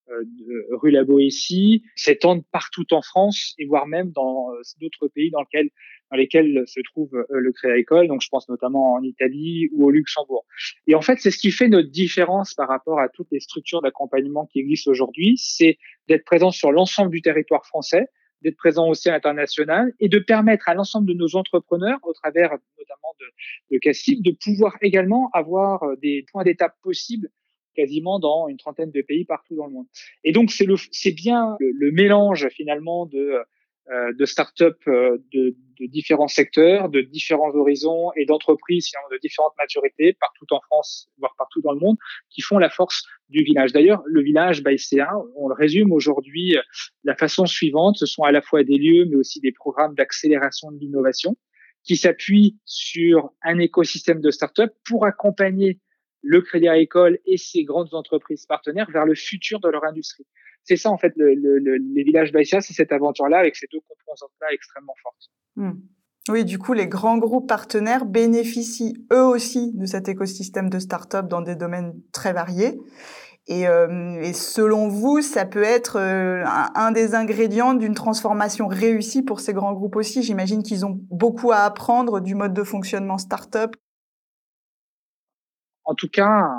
euh, 0.10 0.24
rue 0.72 0.91
La 0.91 1.05
Boétie 1.05 1.83
s'étend 1.95 2.41
partout 2.51 2.93
en 2.93 3.01
France 3.01 3.53
et 3.57 3.65
voire 3.65 3.88
même 3.88 4.12
dans 4.12 4.51
euh, 4.51 4.62
d'autres 4.81 5.07
pays 5.07 5.31
dans 5.31 5.39
lesquels 5.39 5.69
dans 6.13 6.17
lesquels 6.17 6.63
se 6.67 6.79
trouve 6.82 7.15
euh, 7.15 7.25
le 7.39 7.51
Créa 7.51 7.75
École. 7.75 8.08
Donc, 8.08 8.22
je 8.22 8.29
pense 8.29 8.48
notamment 8.48 8.93
en 8.93 9.01
Italie 9.01 9.70
ou 9.74 9.86
au 9.86 9.89
Luxembourg. 9.89 10.46
Et 10.86 10.93
en 10.93 11.01
fait, 11.01 11.17
c'est 11.20 11.32
ce 11.32 11.39
qui 11.39 11.50
fait 11.50 11.67
notre 11.67 11.89
différence 11.89 12.53
par 12.53 12.67
rapport 12.67 13.00
à 13.00 13.10
toutes 13.10 13.29
les 13.32 13.39
structures 13.39 13.82
d'accompagnement 13.82 14.46
qui 14.46 14.60
existent 14.60 14.91
aujourd'hui, 14.91 15.36
c'est 15.38 15.77
d'être 16.08 16.24
présent 16.24 16.51
sur 16.51 16.72
l'ensemble 16.72 17.10
du 17.10 17.24
territoire 17.24 17.65
français, 17.65 18.10
d'être 18.43 18.58
présent 18.58 18.88
aussi 18.89 19.10
à 19.10 19.13
l'international 19.13 19.91
et 20.00 20.08
de 20.08 20.20
permettre 20.20 20.70
à 20.70 20.75
l'ensemble 20.75 21.08
de 21.08 21.13
nos 21.13 21.36
entrepreneurs, 21.36 21.98
au 22.03 22.13
travers 22.13 22.51
notamment 22.77 23.15
de, 23.20 23.77
de 23.77 24.22
de 24.22 24.38
pouvoir 24.43 24.77
également 24.82 25.32
avoir 25.34 25.82
euh, 25.82 25.96
des 25.96 26.25
points 26.32 26.43
d'étape 26.43 26.75
possibles 26.84 27.29
quasiment 27.75 28.20
dans 28.20 28.48
une 28.50 28.58
trentaine 28.58 28.91
de 28.91 29.01
pays 29.01 29.25
partout 29.25 29.55
dans 29.55 29.65
le 29.65 29.74
monde. 29.74 29.88
Et 30.24 30.32
donc 30.32 30.51
c'est 30.51 31.12
bien 31.12 31.55
le, 31.60 31.72
le, 31.72 31.91
mélange 31.91 32.48
finalement 32.50 33.08
de 33.08 33.17
euh, 33.17 33.43
de 33.89 34.25
start-up 34.25 34.77
euh, 34.87 35.17
de, 35.33 35.55
de, 35.79 35.85
différents 35.87 36.27
secteurs, 36.27 36.89
de 36.89 37.01
différents 37.01 37.53
horizons 37.53 38.11
et 38.15 38.25
d'entreprises 38.25 38.89
de 39.11 39.17
différentes 39.21 39.53
maturités 39.57 40.13
partout 40.19 40.45
en 40.51 40.61
France, 40.61 41.09
voire 41.17 41.35
partout 41.37 41.61
dans 41.61 41.73
le 41.73 41.79
monde, 41.79 41.97
qui 42.29 42.41
font 42.41 42.57
la 42.57 42.69
force 42.69 43.03
du 43.29 43.43
village. 43.43 43.73
D'ailleurs, 43.73 44.01
le 44.05 44.21
village 44.21 44.63
BAICA, 44.63 45.11
on 45.35 45.49
le 45.49 45.55
résume 45.55 45.91
aujourd'hui 45.91 46.51
de 46.51 46.61
la 47.03 47.15
façon 47.15 47.45
suivante. 47.45 47.97
Ce 47.97 48.05
sont 48.05 48.23
à 48.23 48.31
la 48.31 48.41
fois 48.41 48.63
des 48.63 48.77
lieux, 48.77 49.05
mais 49.05 49.15
aussi 49.15 49.41
des 49.41 49.51
programmes 49.51 49.95
d'accélération 49.95 50.71
de 50.71 50.79
l'innovation 50.79 51.35
qui 51.83 51.97
s'appuient 51.97 52.57
sur 52.65 53.31
un 53.41 53.59
écosystème 53.59 54.21
de 54.21 54.31
start-up 54.31 54.71
pour 54.85 55.05
accompagner 55.05 55.79
le 56.21 56.41
Crédit 56.41 56.69
Agricole 56.69 57.19
et 57.25 57.37
ses 57.37 57.63
grandes 57.65 57.93
entreprises 57.93 58.45
partenaires 58.45 58.89
vers 58.91 59.05
le 59.05 59.13
futur 59.13 59.59
de 59.59 59.67
leur 59.67 59.83
industrie 59.83 60.25
c'est 60.63 60.77
ça 60.77 60.89
en 60.89 60.98
fait 60.98 61.13
le, 61.15 61.34
le, 61.36 61.60
les 61.60 62.03
villages 62.03 62.32
Baïsia, 62.32 62.62
c'est 62.62 62.74
cette 62.74 62.91
aventure-là 62.91 63.39
avec 63.39 63.55
ces 63.55 63.67
deux 63.72 63.79
composantes-là 63.88 64.48
extrêmement 64.51 64.96
fortes. 65.01 65.29
Hmm. 65.55 65.74
Oui, 66.29 66.46
du 66.46 66.58
coup, 66.58 66.72
les 66.72 66.88
grands 66.88 67.17
groupes 67.17 67.50
partenaires 67.50 68.05
bénéficient 68.05 69.05
eux 69.12 69.25
aussi 69.25 69.74
de 69.74 69.86
cet 69.86 70.08
écosystème 70.08 70.70
de 70.70 70.79
start-up 70.79 71.27
dans 71.27 71.41
des 71.41 71.55
domaines 71.55 71.93
très 72.13 72.32
variés. 72.32 72.79
Et, 73.48 73.67
euh, 73.67 74.22
et 74.22 74.32
selon 74.32 74.88
vous, 74.88 75.22
ça 75.22 75.46
peut 75.46 75.63
être 75.63 76.00
euh, 76.00 76.46
un, 76.46 76.91
des 76.93 77.13
ingrédients 77.13 77.74
d'une 77.74 77.93
transformation 77.93 78.67
réussie 78.67 79.22
pour 79.22 79.41
ces 79.41 79.51
grands 79.51 79.74
groupes 79.74 79.98
aussi? 79.98 80.24
J'imagine 80.24 80.63
qu'ils 80.63 80.86
ont 80.86 80.98
beaucoup 81.12 81.51
à 81.51 81.58
apprendre 81.58 82.22
du 82.22 82.36
mode 82.36 82.53
de 82.53 82.63
fonctionnement 82.63 83.17
start-up. 83.17 83.75
En 85.84 85.93
tout 85.93 86.08
cas, 86.08 86.50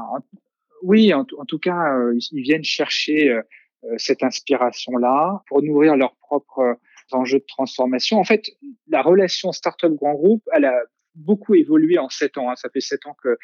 oui, 0.83 1.15
en, 1.15 1.25
tout 1.25 1.59
cas, 1.59 1.95
euh, 1.95 2.19
ils 2.33 2.43
viennent 2.43 2.65
chercher 2.65 3.41
cette 3.99 4.23
inspiration-là 4.23 5.43
pour 5.49 5.62
nourrir 5.62 5.97
leurs 5.97 6.17
propres 6.17 6.61
euh, 6.61 6.75
enjeux 7.12 7.38
de 7.38 7.45
transformation. 7.47 8.19
En 8.19 8.25
fait, 8.25 8.50
la 8.88 9.03
relation 9.03 9.53
startup 9.53 9.93
grand 9.93 10.14
groupe, 10.14 10.43
elle 10.53 10.64
a 10.64 10.75
beaucoup 11.14 11.55
évolué 11.55 11.99
en 11.99 12.09
sept 12.09 12.38
ans. 12.38 12.50
Hein. 12.50 12.57
Ça 12.57 12.69
fait 12.71 12.81
sept 12.81 13.07
ans 13.07 13.17
que, 13.23 13.37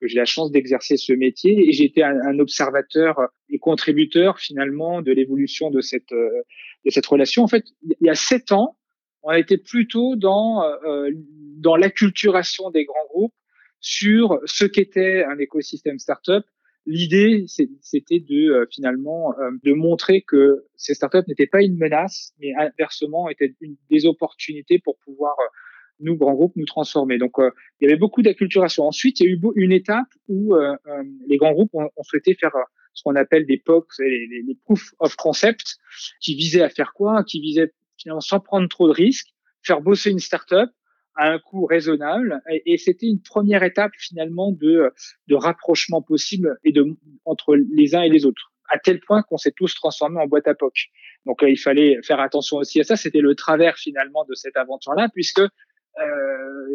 que 0.00 0.06
j'ai 0.06 0.16
la 0.16 0.24
chance 0.24 0.50
d'exercer 0.50 0.96
ce 0.96 1.12
métier 1.12 1.68
et 1.68 1.72
j'ai 1.72 1.84
été 1.84 2.02
un, 2.02 2.38
observateur 2.38 3.18
et 3.48 3.58
contributeur 3.58 4.38
finalement 4.38 5.00
de 5.00 5.12
l'évolution 5.12 5.70
de 5.70 5.80
cette 5.80 6.12
euh, 6.12 6.42
de 6.84 6.90
cette 6.90 7.06
relation. 7.06 7.42
En 7.42 7.48
fait, 7.48 7.64
il 7.82 8.06
y 8.06 8.10
a 8.10 8.14
sept 8.14 8.52
ans, 8.52 8.76
on 9.22 9.30
a 9.30 9.38
été 9.38 9.56
plutôt 9.56 10.16
dans 10.16 10.62
euh, 10.64 11.10
dans 11.58 11.76
l'acculturation 11.76 12.70
des 12.70 12.84
grands 12.84 13.06
groupes 13.08 13.34
sur 13.80 14.40
ce 14.44 14.64
qu'était 14.64 15.24
un 15.24 15.38
écosystème 15.38 15.98
startup 15.98 16.44
L'idée, 16.86 17.46
c'était 17.80 18.20
de 18.20 18.50
euh, 18.50 18.66
finalement 18.70 19.34
euh, 19.38 19.50
de 19.62 19.72
montrer 19.72 20.20
que 20.20 20.66
ces 20.76 20.92
startups 20.92 21.26
n'étaient 21.28 21.46
pas 21.46 21.62
une 21.62 21.78
menace, 21.78 22.34
mais 22.38 22.52
inversement 22.58 23.30
étaient 23.30 23.54
une, 23.62 23.76
des 23.90 24.04
opportunités 24.04 24.78
pour 24.78 24.98
pouvoir 24.98 25.34
euh, 25.40 25.48
nous 26.00 26.16
grands 26.16 26.34
groupes 26.34 26.52
nous 26.56 26.66
transformer. 26.66 27.16
Donc 27.16 27.36
il 27.38 27.84
y 27.84 27.86
avait 27.86 27.98
beaucoup 27.98 28.20
d'acculturation. 28.20 28.84
Ensuite, 28.84 29.20
il 29.20 29.26
y 29.26 29.28
a 29.28 29.32
eu 29.32 29.40
une 29.54 29.72
étape 29.72 30.08
où 30.28 30.54
les 31.28 31.36
grands 31.36 31.52
groupes 31.52 31.70
ont, 31.72 31.88
souhaité 32.02 32.34
faire 32.34 32.50
ce 32.94 33.04
qu'on 33.04 33.14
appelle 33.14 33.46
des 33.46 33.58
POC, 33.58 33.86
les, 34.00 34.26
les, 34.26 34.42
les 34.42 34.58
proof 34.64 34.92
of 34.98 35.14
concept, 35.14 35.76
qui 36.20 36.34
visaient 36.34 36.62
à 36.62 36.68
faire 36.68 36.94
quoi? 36.94 37.22
Qui 37.22 37.40
visaient 37.40 37.72
finalement 37.96 38.20
sans 38.20 38.40
prendre 38.40 38.68
trop 38.68 38.88
de 38.88 38.92
risques, 38.92 39.28
faire 39.62 39.80
bosser 39.80 40.10
une 40.10 40.18
startup 40.18 40.70
à 41.16 41.30
un 41.32 41.38
coût 41.38 41.66
raisonnable. 41.66 42.42
Et, 42.64 42.76
c'était 42.76 43.06
une 43.06 43.20
première 43.20 43.62
étape 43.62 43.92
finalement 43.98 44.52
de, 44.52 44.92
de 45.28 45.34
rapprochement 45.34 46.02
possible 46.02 46.58
et 46.64 46.72
de, 46.72 46.84
entre 47.24 47.56
les 47.56 47.94
uns 47.94 48.02
et 48.02 48.08
les 48.08 48.26
autres, 48.26 48.52
à 48.68 48.78
tel 48.78 49.00
point 49.00 49.22
qu'on 49.22 49.36
s'est 49.36 49.52
tous 49.52 49.74
transformés 49.74 50.20
en 50.20 50.26
boîte 50.26 50.48
à 50.48 50.54
POC. 50.54 50.90
Donc 51.26 51.42
il 51.42 51.58
fallait 51.58 52.00
faire 52.02 52.20
attention 52.20 52.58
aussi 52.58 52.80
à 52.80 52.84
ça. 52.84 52.96
C'était 52.96 53.20
le 53.20 53.34
travers 53.34 53.76
finalement 53.76 54.24
de 54.24 54.34
cette 54.34 54.56
aventure-là, 54.56 55.08
puisque 55.12 55.40
euh, 55.40 55.48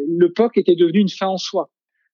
le 0.08 0.32
POC 0.32 0.58
était 0.58 0.76
devenu 0.76 1.00
une 1.00 1.08
fin 1.08 1.28
en 1.28 1.38
soi, 1.38 1.70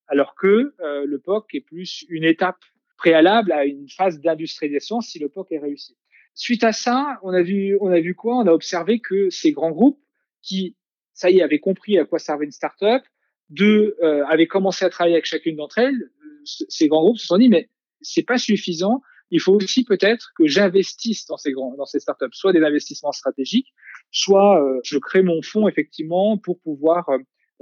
alors 0.08 0.34
que 0.34 0.74
euh, 0.80 1.06
le 1.06 1.18
POC 1.18 1.54
est 1.54 1.60
plus 1.60 2.04
une 2.08 2.24
étape 2.24 2.58
préalable 2.96 3.52
à 3.52 3.64
une 3.64 3.88
phase 3.88 4.20
d'industrialisation 4.20 5.00
si 5.00 5.18
le 5.18 5.28
POC 5.28 5.52
est 5.52 5.58
réussi. 5.58 5.96
Suite 6.34 6.64
à 6.64 6.72
ça, 6.72 7.18
on 7.22 7.32
a 7.32 7.42
vu, 7.42 7.78
on 7.80 7.90
a 7.90 8.00
vu 8.00 8.14
quoi? 8.14 8.36
On 8.36 8.46
a 8.46 8.52
observé 8.52 9.00
que 9.00 9.30
ces 9.30 9.52
grands 9.52 9.70
groupes 9.70 10.00
qui 10.42 10.76
ça 11.16 11.30
y 11.30 11.38
est, 11.38 11.42
avaient 11.42 11.58
compris 11.58 11.98
à 11.98 12.04
quoi 12.04 12.20
servait 12.20 12.44
une 12.44 12.52
startup. 12.52 13.02
Deux, 13.48 13.96
euh, 14.02 14.24
avaient 14.26 14.46
commencé 14.46 14.84
à 14.84 14.90
travailler 14.90 15.16
avec 15.16 15.24
chacune 15.24 15.56
d'entre 15.56 15.78
elles. 15.78 15.94
Euh, 15.94 16.42
ces 16.44 16.86
grands 16.88 17.02
groupes 17.02 17.18
se 17.18 17.26
sont 17.26 17.38
dit, 17.38 17.48
mais 17.48 17.68
c'est 18.02 18.22
pas 18.22 18.38
suffisant. 18.38 19.00
Il 19.30 19.40
faut 19.40 19.54
aussi 19.54 19.84
peut-être 19.84 20.32
que 20.36 20.46
j'investisse 20.46 21.26
dans 21.26 21.36
ces 21.36 21.52
grands, 21.52 21.74
dans 21.74 21.86
ces 21.86 21.98
startups, 21.98 22.26
soit 22.32 22.52
des 22.52 22.62
investissements 22.62 23.12
stratégiques, 23.12 23.72
soit 24.12 24.62
euh, 24.62 24.78
je 24.84 24.98
crée 24.98 25.22
mon 25.22 25.42
fonds 25.42 25.66
effectivement 25.68 26.38
pour 26.38 26.60
pouvoir 26.60 27.08
euh, 27.08 27.18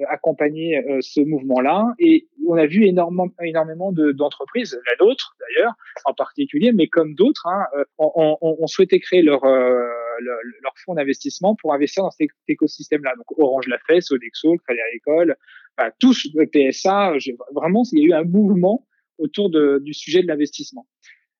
accompagner 0.08 0.76
euh, 0.76 0.98
ce 1.00 1.20
mouvement-là. 1.20 1.94
Et 1.98 2.28
on 2.46 2.56
a 2.56 2.66
vu 2.66 2.84
énormément, 2.84 3.28
énormément 3.40 3.92
d'entreprises, 3.92 4.78
la 4.86 5.06
nôtre 5.06 5.36
d'ailleurs 5.40 5.72
en 6.04 6.12
particulier, 6.12 6.72
mais 6.72 6.88
comme 6.88 7.14
d'autres, 7.14 7.46
hein, 7.46 7.64
on, 7.98 8.36
on, 8.42 8.56
on, 8.60 8.66
souhaitait 8.66 8.98
créer 8.98 9.22
leur, 9.22 9.42
leur 10.20 10.72
fonds 10.84 10.94
d'investissement 10.94 11.54
pour 11.56 11.74
investir 11.74 12.02
dans 12.02 12.10
cet 12.10 12.28
écosystème-là. 12.48 13.14
Donc 13.16 13.38
Orange 13.38 13.66
l'a 13.68 13.78
fait, 13.86 14.00
Sodexo, 14.00 14.52
le 14.52 14.58
Crédit 14.58 14.80
Agricole, 14.80 15.36
enfin, 15.76 15.90
tous 15.98 16.28
le 16.34 16.46
PSA. 16.46 17.14
Vraiment, 17.54 17.82
il 17.92 17.98
y 18.00 18.02
a 18.04 18.06
eu 18.06 18.12
un 18.12 18.24
mouvement 18.24 18.86
autour 19.18 19.50
du 19.50 19.94
sujet 19.94 20.22
de 20.22 20.26
l'investissement. 20.26 20.86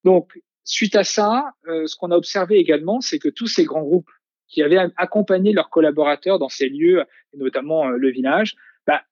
Donc 0.05 0.39
suite 0.65 0.97
à 0.97 1.05
ça, 1.05 1.53
euh, 1.69 1.87
ce 1.87 1.97
qu'on 1.97 2.11
a 2.11 2.17
observé 2.17 2.57
également, 2.57 3.01
c'est 3.01 3.19
que 3.19 3.29
tous 3.29 3.47
ces 3.47 3.65
grands 3.65 3.83
groupes 3.83 4.11
qui 4.49 4.63
avaient 4.63 4.79
accompagné 4.97 5.53
leurs 5.53 5.71
collaborateurs 5.71 6.39
dans 6.39 6.49
ces 6.49 6.69
lieux, 6.69 7.05
notamment 7.37 7.89
euh, 7.89 7.97
le 7.97 8.11
village, 8.11 8.55
bah, 8.87 9.03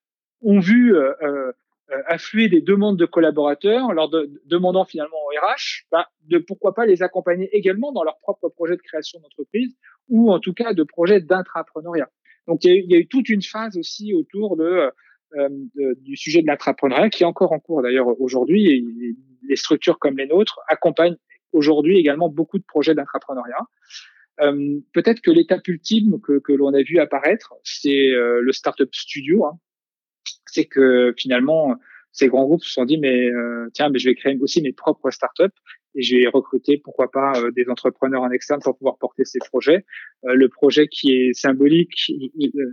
ont 0.41 0.59
vu 0.59 0.95
euh 0.95 1.51
affluer 2.07 2.49
des 2.49 2.61
demandes 2.61 2.97
de 2.97 3.05
collaborateurs, 3.05 3.93
leur 3.93 4.09
demandant 4.45 4.85
finalement 4.85 5.17
au 5.17 5.29
RH 5.29 5.85
bah, 5.91 6.07
de 6.23 6.37
pourquoi 6.37 6.73
pas 6.73 6.85
les 6.85 7.03
accompagner 7.03 7.49
également 7.55 7.91
dans 7.91 8.03
leur 8.03 8.17
propre 8.19 8.49
projet 8.49 8.75
de 8.75 8.81
création 8.81 9.19
d'entreprise 9.19 9.75
ou 10.09 10.31
en 10.31 10.39
tout 10.39 10.53
cas 10.53 10.73
de 10.73 10.83
projet 10.83 11.19
d'intrapreneuriat. 11.19 12.09
Donc 12.47 12.63
il 12.63 12.73
y, 12.73 12.93
y, 12.93 12.95
a 12.95 12.99
eu, 12.99 13.07
toute 13.07 13.29
une 13.29 13.41
phase 13.41 13.77
aussi 13.77 14.13
autour 14.13 14.57
de, 14.57 14.91
euh, 15.35 15.49
du 15.97 16.15
sujet 16.15 16.41
de 16.41 16.47
l'intrapreneuriat 16.47 17.09
qui 17.09 17.23
est 17.23 17.25
encore 17.25 17.51
en 17.51 17.59
cours 17.59 17.81
d'ailleurs 17.81 18.19
aujourd'hui 18.21 19.15
les 19.47 19.55
structures 19.55 19.99
comme 19.99 20.17
les 20.17 20.27
nôtres 20.27 20.59
accompagnent 20.67 21.17
aujourd'hui 21.51 21.97
également 21.97 22.29
beaucoup 22.29 22.57
de 22.57 22.63
projets 22.63 22.95
d'intrapreneuriat. 22.95 23.65
Euh, 24.41 24.79
Peut-être 24.93 25.21
que 25.21 25.31
l'étape 25.31 25.67
ultime 25.67 26.19
que, 26.21 26.39
que 26.39 26.51
l'on 26.51 26.73
a 26.73 26.81
vu 26.81 26.99
apparaître, 26.99 27.53
c'est 27.63 28.09
euh, 28.09 28.41
le 28.41 28.51
startup 28.51 28.93
studio. 28.93 29.45
Hein 29.45 29.59
c'est 30.53 30.65
que 30.65 31.13
finalement, 31.17 31.75
ces 32.13 32.27
grands 32.27 32.45
groupes 32.45 32.63
se 32.63 32.71
sont 32.71 32.85
dit, 32.85 32.97
mais 32.97 33.25
euh, 33.25 33.69
tiens, 33.73 33.89
mais 33.89 33.97
je 33.97 34.07
vais 34.07 34.15
créer 34.15 34.37
aussi 34.39 34.61
mes 34.61 34.71
propres 34.71 35.09
startups 35.09 35.57
et 35.95 36.03
je 36.03 36.15
vais 36.15 36.27
recruter, 36.27 36.77
pourquoi 36.77 37.09
pas, 37.11 37.33
euh, 37.37 37.51
des 37.51 37.67
entrepreneurs 37.69 38.21
en 38.21 38.29
externe 38.29 38.61
pour 38.63 38.77
pouvoir 38.77 38.97
porter 38.99 39.25
ces 39.25 39.39
projets. 39.39 39.83
Euh, 40.25 40.35
le 40.35 40.47
projet 40.47 40.87
qui 40.87 41.11
est 41.11 41.33
symbolique 41.33 41.93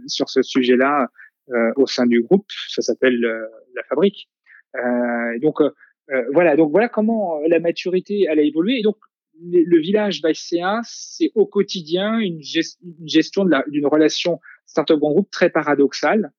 sur 0.06 0.28
ce 0.28 0.42
sujet-là 0.42 1.08
au 1.74 1.86
sein 1.86 2.06
du 2.06 2.22
groupe, 2.22 2.46
ça 2.68 2.80
s'appelle 2.80 3.18
la 3.74 3.82
fabrique. 3.88 4.28
donc 5.40 5.56
voilà, 6.32 6.54
donc 6.54 6.70
voilà 6.70 6.88
comment 6.88 7.40
la 7.48 7.58
maturité 7.58 8.26
elle 8.28 8.38
a 8.38 8.42
évolué. 8.42 8.78
Et 8.78 8.82
donc 8.82 8.98
le 9.42 9.80
village 9.80 10.22
BACA, 10.22 10.80
c'est 10.84 11.32
au 11.34 11.46
quotidien 11.46 12.20
une, 12.20 12.40
gestion 12.40 13.46
d'une 13.66 13.86
relation 13.86 14.38
startup 14.66 15.00
grand 15.00 15.10
groupe 15.10 15.30
très 15.32 15.50
paradoxale 15.50 16.30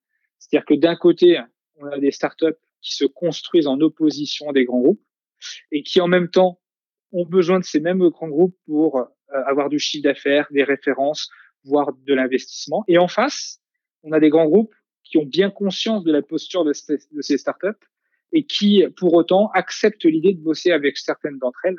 c'est-à-dire 0.51 0.65
que 0.65 0.73
d'un 0.73 0.95
côté, 0.97 1.39
on 1.77 1.85
a 1.85 1.97
des 1.97 2.11
startups 2.11 2.57
qui 2.81 2.93
se 2.93 3.05
construisent 3.05 3.67
en 3.67 3.79
opposition 3.79 4.51
des 4.51 4.65
grands 4.65 4.81
groupes 4.81 5.01
et 5.71 5.81
qui 5.81 6.01
en 6.01 6.07
même 6.07 6.29
temps 6.29 6.59
ont 7.13 7.25
besoin 7.25 7.59
de 7.59 7.63
ces 7.63 7.79
mêmes 7.79 8.05
grands 8.09 8.27
groupes 8.27 8.57
pour 8.65 8.97
euh, 8.97 9.05
avoir 9.29 9.69
du 9.69 9.79
chiffre 9.79 10.03
d'affaires, 10.03 10.47
des 10.51 10.63
références, 10.63 11.29
voire 11.63 11.93
de 11.93 12.13
l'investissement. 12.13 12.83
Et 12.89 12.97
en 12.97 13.07
face, 13.07 13.61
on 14.03 14.11
a 14.11 14.19
des 14.19 14.29
grands 14.29 14.45
groupes 14.45 14.73
qui 15.05 15.17
ont 15.17 15.25
bien 15.25 15.49
conscience 15.49 16.03
de 16.03 16.11
la 16.11 16.21
posture 16.21 16.65
de, 16.65 16.73
de 17.11 17.21
ces 17.21 17.37
startups 17.37 17.67
et 18.33 18.43
qui, 18.43 18.83
pour 18.97 19.13
autant, 19.13 19.51
acceptent 19.53 20.05
l'idée 20.05 20.33
de 20.33 20.41
bosser 20.41 20.71
avec 20.71 20.97
certaines 20.97 21.37
d'entre 21.37 21.59
elles 21.63 21.77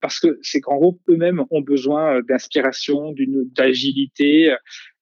parce 0.00 0.20
que 0.20 0.38
ces 0.42 0.60
grands 0.60 0.76
groupes 0.76 1.00
eux-mêmes 1.08 1.44
ont 1.50 1.60
besoin 1.60 2.16
euh, 2.16 2.22
d'inspiration, 2.22 3.12
d'une 3.12 3.44
d'agilité, 3.54 4.54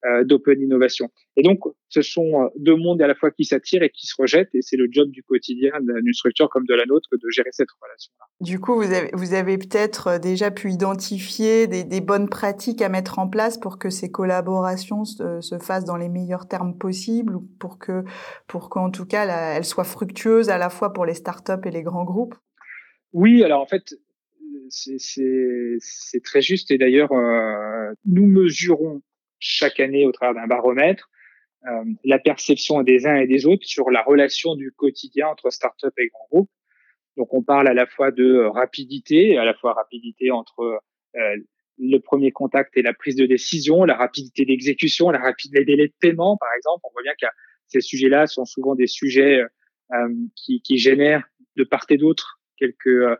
euh, 0.04 0.24
d'open 0.24 0.60
innovation. 0.60 1.10
Et 1.36 1.42
donc, 1.44 1.60
ce 1.88 2.02
sont 2.02 2.42
euh, 2.42 2.48
deux 2.56 2.74
mondes 2.74 3.00
à 3.00 3.06
la 3.06 3.14
fois 3.14 3.30
qui 3.30 3.44
s'attirent 3.44 3.84
et 3.84 3.90
qui 3.90 4.06
se 4.06 4.14
rejettent, 4.18 4.52
et 4.52 4.60
c'est 4.60 4.76
le 4.76 4.88
job 4.90 5.12
du 5.12 5.22
quotidien 5.22 5.70
d'une 5.80 6.12
structure 6.12 6.48
comme 6.48 6.66
de 6.66 6.74
la 6.74 6.86
nôtre 6.86 7.08
de 7.12 7.30
gérer 7.30 7.50
cette 7.52 7.68
relation-là. 7.80 8.26
Du 8.40 8.58
coup, 8.58 8.74
vous 8.74 8.92
avez, 8.92 9.10
vous 9.12 9.32
avez 9.32 9.58
peut-être 9.58 10.18
déjà 10.18 10.50
pu 10.50 10.72
identifier 10.72 11.68
des, 11.68 11.84
des, 11.84 12.00
bonnes 12.00 12.28
pratiques 12.28 12.82
à 12.82 12.88
mettre 12.88 13.20
en 13.20 13.28
place 13.28 13.58
pour 13.58 13.78
que 13.78 13.90
ces 13.90 14.10
collaborations 14.10 15.04
se, 15.04 15.40
se 15.40 15.58
fassent 15.60 15.84
dans 15.84 15.96
les 15.96 16.08
meilleurs 16.08 16.48
termes 16.48 16.76
possibles, 16.76 17.36
ou 17.36 17.48
pour 17.60 17.78
que, 17.78 18.02
pour 18.48 18.70
qu'en 18.70 18.90
tout 18.90 19.06
cas, 19.06 19.54
elles 19.54 19.64
soient 19.64 19.84
fructueuses 19.84 20.50
à 20.50 20.58
la 20.58 20.68
fois 20.68 20.92
pour 20.92 21.06
les 21.06 21.14
startups 21.14 21.64
et 21.64 21.70
les 21.70 21.82
grands 21.82 22.04
groupes? 22.04 22.34
Oui, 23.12 23.44
alors 23.44 23.60
en 23.60 23.66
fait, 23.66 23.94
c'est 24.68 26.22
très 26.22 26.40
juste. 26.40 26.70
Et 26.70 26.78
d'ailleurs, 26.78 27.12
euh, 27.12 27.92
nous 28.04 28.26
mesurons 28.26 29.02
chaque 29.38 29.80
année 29.80 30.06
au 30.06 30.12
travers 30.12 30.40
d'un 30.40 30.46
baromètre 30.46 31.10
euh, 31.66 31.84
la 32.04 32.18
perception 32.18 32.82
des 32.82 33.06
uns 33.06 33.16
et 33.16 33.26
des 33.26 33.46
autres 33.46 33.64
sur 33.64 33.90
la 33.90 34.02
relation 34.02 34.56
du 34.56 34.72
quotidien 34.72 35.28
entre 35.28 35.50
start-up 35.50 35.94
et 35.98 36.08
grands 36.08 36.26
groupes. 36.30 36.50
Donc, 37.16 37.34
on 37.34 37.42
parle 37.42 37.68
à 37.68 37.74
la 37.74 37.86
fois 37.86 38.10
de 38.10 38.44
rapidité, 38.44 39.36
à 39.36 39.44
la 39.44 39.54
fois 39.54 39.74
rapidité 39.74 40.30
entre 40.30 40.80
euh, 41.16 41.36
le 41.78 41.98
premier 41.98 42.32
contact 42.32 42.76
et 42.76 42.82
la 42.82 42.94
prise 42.94 43.16
de 43.16 43.26
décision, 43.26 43.84
la 43.84 43.96
rapidité 43.96 44.44
d'exécution, 44.44 45.10
la 45.10 45.32
des 45.52 45.64
délais 45.64 45.88
de 45.88 45.94
paiement, 46.00 46.36
par 46.36 46.48
exemple. 46.56 46.80
On 46.84 46.92
voit 46.92 47.02
bien 47.02 47.12
que 47.20 47.26
ces 47.66 47.80
sujets-là 47.80 48.26
sont 48.26 48.44
souvent 48.44 48.74
des 48.74 48.86
sujets 48.86 49.42
qui, 50.36 50.62
qui 50.62 50.78
génèrent 50.78 51.24
de 51.56 51.64
part 51.64 51.84
et 51.90 51.98
d'autre 51.98 52.40
quelques 52.62 52.86
euh, 52.86 53.16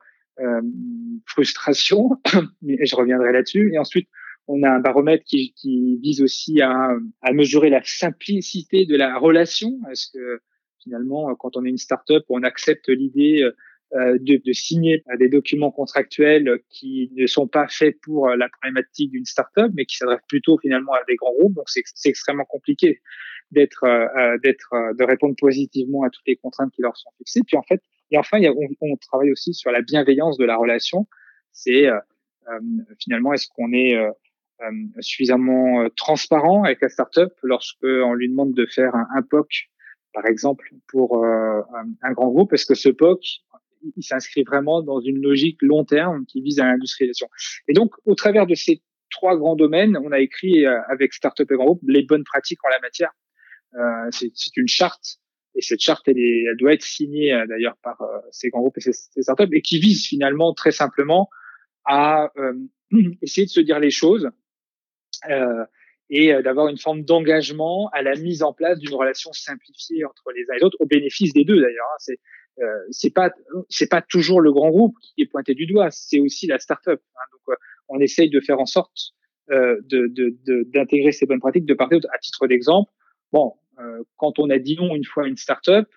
frustration, 1.27 2.11
mais 2.62 2.79
je 2.85 2.97
reviendrai 2.97 3.33
là-dessus. 3.33 3.73
Et 3.75 3.79
ensuite, 3.79 4.09
on 4.49 4.62
a 4.62 4.71
un 4.71 4.81
baromètre 4.81 5.25
qui, 5.25 5.53
qui 5.55 5.99
vise 6.03 6.23
aussi 6.23 6.61
à, 6.61 6.91
à, 7.23 7.33
mesurer 7.33 7.71
la 7.71 7.83
simplicité 7.85 8.87
de 8.87 8.97
la 8.97 9.19
relation. 9.19 9.79
Est-ce 9.91 10.11
que 10.12 10.41
finalement, 10.83 11.35
quand 11.37 11.57
on 11.57 11.65
est 11.65 11.69
une 11.69 11.79
start-up, 11.79 12.25
on 12.29 12.43
accepte 12.43 12.89
l'idée 12.89 13.43
euh, 13.95 14.19
de, 14.19 14.41
de, 14.45 14.53
signer 14.53 15.05
des 15.19 15.29
documents 15.29 15.71
contractuels 15.71 16.61
qui 16.71 17.11
ne 17.15 17.27
sont 17.27 17.47
pas 17.47 17.69
faits 17.69 18.01
pour 18.01 18.29
la 18.31 18.49
problématique 18.49 19.11
d'une 19.11 19.27
start-up, 19.27 19.71
mais 19.75 19.85
qui 19.85 19.97
s'adressent 19.97 20.27
plutôt 20.29 20.59
finalement 20.59 20.93
à 20.93 21.01
des 21.07 21.15
grands 21.17 21.35
groupes? 21.35 21.55
Donc 21.55 21.69
c'est 21.69 22.09
extrêmement 22.09 22.47
compliqué 22.47 23.01
d'être, 23.51 23.85
euh, 23.85 24.39
d'être, 24.43 24.73
de 24.99 25.05
répondre 25.05 25.37
positivement 25.39 26.05
à 26.05 26.11
toutes 26.11 26.27
les 26.27 26.37
contraintes 26.37 26.73
qui 26.73 26.83
leur 26.83 26.97
sont 26.97 27.11
fixées. 27.19 27.43
Puis 27.47 27.57
en 27.57 27.62
fait, 27.62 27.83
et 28.12 28.19
enfin, 28.19 28.38
on, 28.81 28.97
travaille 28.97 29.33
aussi 29.33 29.54
sur 29.54 29.71
la 29.71 29.81
bienveillance 29.81 30.37
de 30.37 30.45
la 30.45 30.57
relation. 30.57 31.07
C'est 31.52 31.87
euh, 31.87 31.99
euh 32.49 32.61
finalement, 33.00 33.33
est-ce 33.33 33.49
qu'on 33.49 33.73
est, 33.73 33.97
euh, 33.97 34.11
suffisamment 35.00 35.88
transparent 35.97 36.62
avec 36.62 36.81
la 36.83 36.88
startup 36.88 37.33
lorsque 37.42 37.83
on 37.83 38.12
lui 38.12 38.28
demande 38.28 38.54
de 38.54 38.66
faire 38.66 38.95
un, 38.95 39.23
POC, 39.23 39.71
par 40.12 40.26
exemple, 40.26 40.71
pour 40.87 41.25
un, 41.25 42.12
grand 42.12 42.28
groupe? 42.28 42.52
Est-ce 42.52 42.66
que 42.66 42.75
ce 42.75 42.90
POC, 42.90 43.40
il 43.97 44.04
s'inscrit 44.04 44.45
vraiment 44.45 44.81
dans 44.83 45.00
une 45.00 45.21
logique 45.21 45.61
long 45.62 45.85
terme 45.85 46.25
qui 46.26 46.42
vise 46.42 46.61
à 46.61 46.66
l'industrialisation 46.66 47.26
Et 47.66 47.73
donc, 47.73 47.92
au 48.04 48.14
travers 48.14 48.47
de 48.47 48.54
ces 48.54 48.83
trois 49.11 49.37
grands 49.37 49.57
domaines, 49.57 49.97
on 49.97 50.12
a 50.12 50.21
écrit 50.21 50.64
avec 50.64 51.12
Startup 51.12 51.50
et 51.50 51.54
Grand 51.54 51.64
Groupe 51.64 51.83
les 51.88 52.04
bonnes 52.04 52.25
pratiques 52.25 52.64
en 52.64 52.69
la 52.69 52.78
matière. 52.78 53.11
C'est 54.12 54.57
une 54.57 54.69
charte 54.69 55.19
et 55.54 55.62
cette 55.62 55.80
charte, 55.80 56.09
elle, 56.09 56.18
est, 56.18 56.44
elle 56.50 56.56
doit 56.56 56.73
être 56.73 56.82
signée 56.82 57.32
euh, 57.32 57.47
d'ailleurs 57.47 57.76
par 57.82 58.00
euh, 58.02 58.18
ces 58.30 58.49
grands 58.49 58.61
groupes 58.61 58.78
et 58.78 58.80
ces, 58.80 58.92
startups, 58.92 59.49
et 59.52 59.62
qui 59.62 59.78
vise 59.78 60.06
finalement 60.06 60.54
très 60.54 60.73
simplement 60.73 61.28
à 61.84 62.30
euh, 62.38 62.54
essayer 63.23 63.47
de 63.47 63.50
se 63.50 63.60
dire 63.60 63.78
les 63.78 63.91
choses 63.91 64.30
et 66.10 66.32
d'avoir 66.43 66.67
une 66.69 66.78
forme 66.78 67.04
d'engagement 67.04 67.88
à 67.93 68.02
la 68.02 68.17
mise 68.17 68.43
en 68.43 68.52
place 68.52 68.78
d'une 68.80 68.95
relation 68.95 69.32
simplifiée 69.32 70.04
entre 70.04 70.32
les 70.34 70.43
uns 70.50 70.54
et 70.54 70.58
les 70.58 70.65
autres, 70.65 70.76
au 70.80 70.86
bénéfice 70.86 71.32
des 71.32 71.45
deux 71.45 71.60
d'ailleurs. 71.60 71.86
Hein. 71.93 71.97
C'est 71.99 72.19
c'est 72.91 73.15
pas 73.15 73.30
c'est 73.69 73.88
pas 73.88 74.02
toujours 74.02 74.41
le 74.41 74.52
grand 74.52 74.71
groupe 74.71 74.97
qui 75.00 75.23
est 75.23 75.26
pointé 75.26 75.54
du 75.54 75.67
doigt, 75.67 75.91
c'est 75.93 76.19
aussi 76.19 76.49
la 76.49 76.58
startup. 76.58 77.00
Hein. 77.15 77.25
Donc 77.32 77.56
on 77.88 78.00
essaye 78.00 78.30
de 78.30 78.41
faire 78.41 78.58
en 78.58 78.67
sorte 78.67 79.15
euh, 79.50 79.76
de 79.84 80.06
d'intégrer 80.73 81.10
de, 81.10 81.15
ces 81.15 81.26
bonnes 81.26 81.41
pratiques 81.41 81.67
de 81.67 81.75
part 81.75 81.93
et 81.93 81.97
d'autre. 81.97 82.08
À 82.15 82.19
titre 82.19 82.47
d'exemple, 82.47 82.91
bon, 83.32 83.52
euh, 83.52 83.62
quand 84.17 84.39
on 84.39 84.50
a 84.50 84.58
dit 84.58 84.76
non 84.76 84.95
une 84.95 85.04
fois 85.04 85.25
à 85.25 85.26
une 85.26 85.37
startup, 85.37 85.89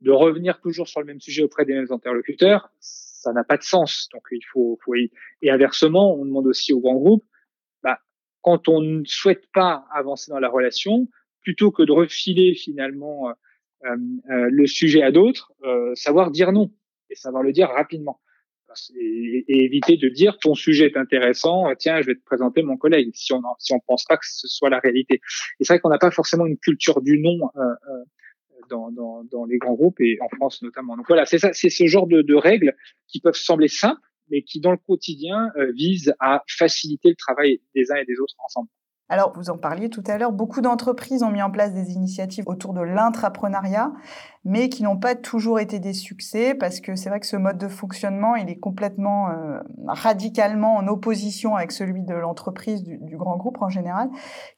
de 0.00 0.10
revenir 0.10 0.60
toujours 0.60 0.88
sur 0.88 1.00
le 1.00 1.06
même 1.06 1.20
sujet 1.20 1.42
auprès 1.42 1.64
des 1.64 1.74
mêmes 1.74 1.90
interlocuteurs, 1.90 2.70
ça 2.80 3.32
n'a 3.32 3.44
pas 3.44 3.56
de 3.56 3.62
sens. 3.62 4.08
Donc 4.12 4.22
il 4.32 4.44
faut, 4.52 4.78
et 5.42 5.50
inversement, 5.50 6.14
on 6.14 6.24
demande 6.24 6.46
aussi 6.46 6.72
aux 6.72 6.80
grands 6.80 6.96
groupes, 6.96 7.24
bah, 7.82 8.00
quand 8.40 8.68
on 8.68 8.80
ne 8.80 9.04
souhaite 9.04 9.46
pas 9.52 9.86
avancer 9.92 10.30
dans 10.30 10.40
la 10.40 10.48
relation, 10.48 11.08
plutôt 11.42 11.70
que 11.70 11.82
de 11.82 11.92
refiler 11.92 12.54
finalement 12.54 13.30
euh, 13.84 13.96
euh, 14.30 14.48
le 14.50 14.66
sujet 14.66 15.02
à 15.02 15.10
d'autres, 15.10 15.52
euh, 15.64 15.94
savoir 15.94 16.30
dire 16.30 16.52
non 16.52 16.70
et 17.10 17.14
savoir 17.14 17.42
le 17.42 17.52
dire 17.52 17.68
rapidement 17.68 18.20
et, 18.98 19.44
éviter 19.64 19.96
de 19.96 20.08
dire 20.08 20.38
ton 20.38 20.54
sujet 20.54 20.86
est 20.86 20.96
intéressant, 20.96 21.66
tiens, 21.78 22.00
je 22.00 22.06
vais 22.06 22.14
te 22.14 22.24
présenter 22.24 22.62
mon 22.62 22.76
collègue, 22.76 23.10
si 23.14 23.32
on 23.32 23.42
si 23.58 23.72
on 23.72 23.80
pense 23.80 24.04
pas 24.04 24.16
que 24.16 24.26
ce 24.26 24.48
soit 24.48 24.70
la 24.70 24.78
réalité. 24.78 25.20
Et 25.60 25.64
c'est 25.64 25.74
vrai 25.74 25.80
qu'on 25.80 25.90
n'a 25.90 25.98
pas 25.98 26.10
forcément 26.10 26.46
une 26.46 26.58
culture 26.58 27.00
du 27.02 27.18
non 27.18 27.38
euh, 27.56 27.60
euh, 27.60 28.04
dans, 28.70 28.90
dans, 28.90 29.24
dans, 29.24 29.44
les 29.44 29.58
grands 29.58 29.74
groupes 29.74 30.00
et 30.00 30.18
en 30.20 30.28
France 30.36 30.62
notamment. 30.62 30.96
Donc 30.96 31.06
voilà, 31.08 31.26
c'est 31.26 31.38
ça, 31.38 31.52
c'est 31.52 31.70
ce 31.70 31.86
genre 31.86 32.06
de, 32.06 32.22
de, 32.22 32.34
règles 32.34 32.74
qui 33.08 33.20
peuvent 33.20 33.34
sembler 33.34 33.68
simples, 33.68 34.00
mais 34.30 34.42
qui 34.42 34.60
dans 34.60 34.70
le 34.70 34.78
quotidien 34.78 35.50
euh, 35.56 35.72
visent 35.72 36.14
à 36.20 36.42
faciliter 36.48 37.10
le 37.10 37.16
travail 37.16 37.60
des 37.74 37.90
uns 37.90 37.96
et 37.96 38.04
des 38.04 38.18
autres 38.20 38.34
ensemble. 38.44 38.68
Alors, 39.12 39.34
vous 39.36 39.50
en 39.50 39.58
parliez 39.58 39.90
tout 39.90 40.02
à 40.06 40.16
l'heure, 40.16 40.32
beaucoup 40.32 40.62
d'entreprises 40.62 41.22
ont 41.22 41.30
mis 41.30 41.42
en 41.42 41.50
place 41.50 41.74
des 41.74 41.92
initiatives 41.92 42.44
autour 42.46 42.72
de 42.72 42.80
l'intrapreneuriat, 42.80 43.92
mais 44.46 44.70
qui 44.70 44.82
n'ont 44.82 44.96
pas 44.96 45.14
toujours 45.14 45.60
été 45.60 45.80
des 45.80 45.92
succès 45.92 46.54
parce 46.54 46.80
que 46.80 46.96
c'est 46.96 47.10
vrai 47.10 47.20
que 47.20 47.26
ce 47.26 47.36
mode 47.36 47.58
de 47.58 47.68
fonctionnement, 47.68 48.36
il 48.36 48.48
est 48.48 48.58
complètement 48.58 49.28
euh, 49.28 49.60
radicalement 49.86 50.76
en 50.76 50.88
opposition 50.88 51.56
avec 51.56 51.72
celui 51.72 52.04
de 52.04 52.14
l'entreprise, 52.14 52.84
du, 52.84 53.16
grand 53.18 53.36
groupe 53.36 53.60
en 53.60 53.68
général. 53.68 54.08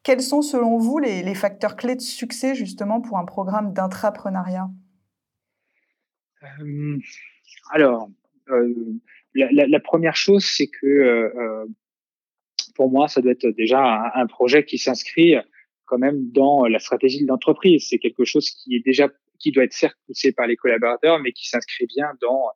Quels 0.05 0.23
sont 0.23 0.41
selon 0.41 0.79
vous 0.79 1.01
les, 1.01 1.35
facteurs 1.35 1.75
clés 1.75 1.97
de 1.97 2.01
succès 2.01 2.55
justement 2.55 3.01
pour 3.01 3.19
un 3.19 3.25
programme 3.25 3.73
d'intrapreneuriat? 3.73 4.71
Euh, 6.61 6.99
Alors, 7.73 8.09
euh, 8.51 8.73
la, 9.35 9.81
première 9.81 10.15
chose, 10.15 10.45
c'est 10.45 10.69
que 10.69 10.87
euh, 10.87 11.67
pour 12.75 12.91
moi, 12.91 13.09
ça 13.09 13.21
doit 13.21 13.33
être 13.33 13.49
déjà 13.49 14.13
un, 14.15 14.27
projet 14.27 14.65
qui 14.65 14.79
s'inscrit 14.79 15.35
quand 15.87 15.99
même 15.99 16.31
dans 16.31 16.67
la 16.67 16.79
stratégie 16.79 17.23
de 17.23 17.29
l'entreprise. 17.29 17.87
C'est 17.89 17.99
quelque 17.99 18.25
chose 18.25 18.51
qui 18.51 18.77
est 18.77 18.85
déjà, 18.85 19.09
qui 19.39 19.53
doit 19.53 19.65
être 19.65 19.73
certes 19.73 19.97
poussé 20.07 20.33
par 20.33 20.47
les 20.47 20.57
collaborateurs, 20.57 21.19
mais 21.21 21.33
qui 21.33 21.49
s'inscrit 21.49 21.87
bien 21.87 22.07
dans 22.21 22.51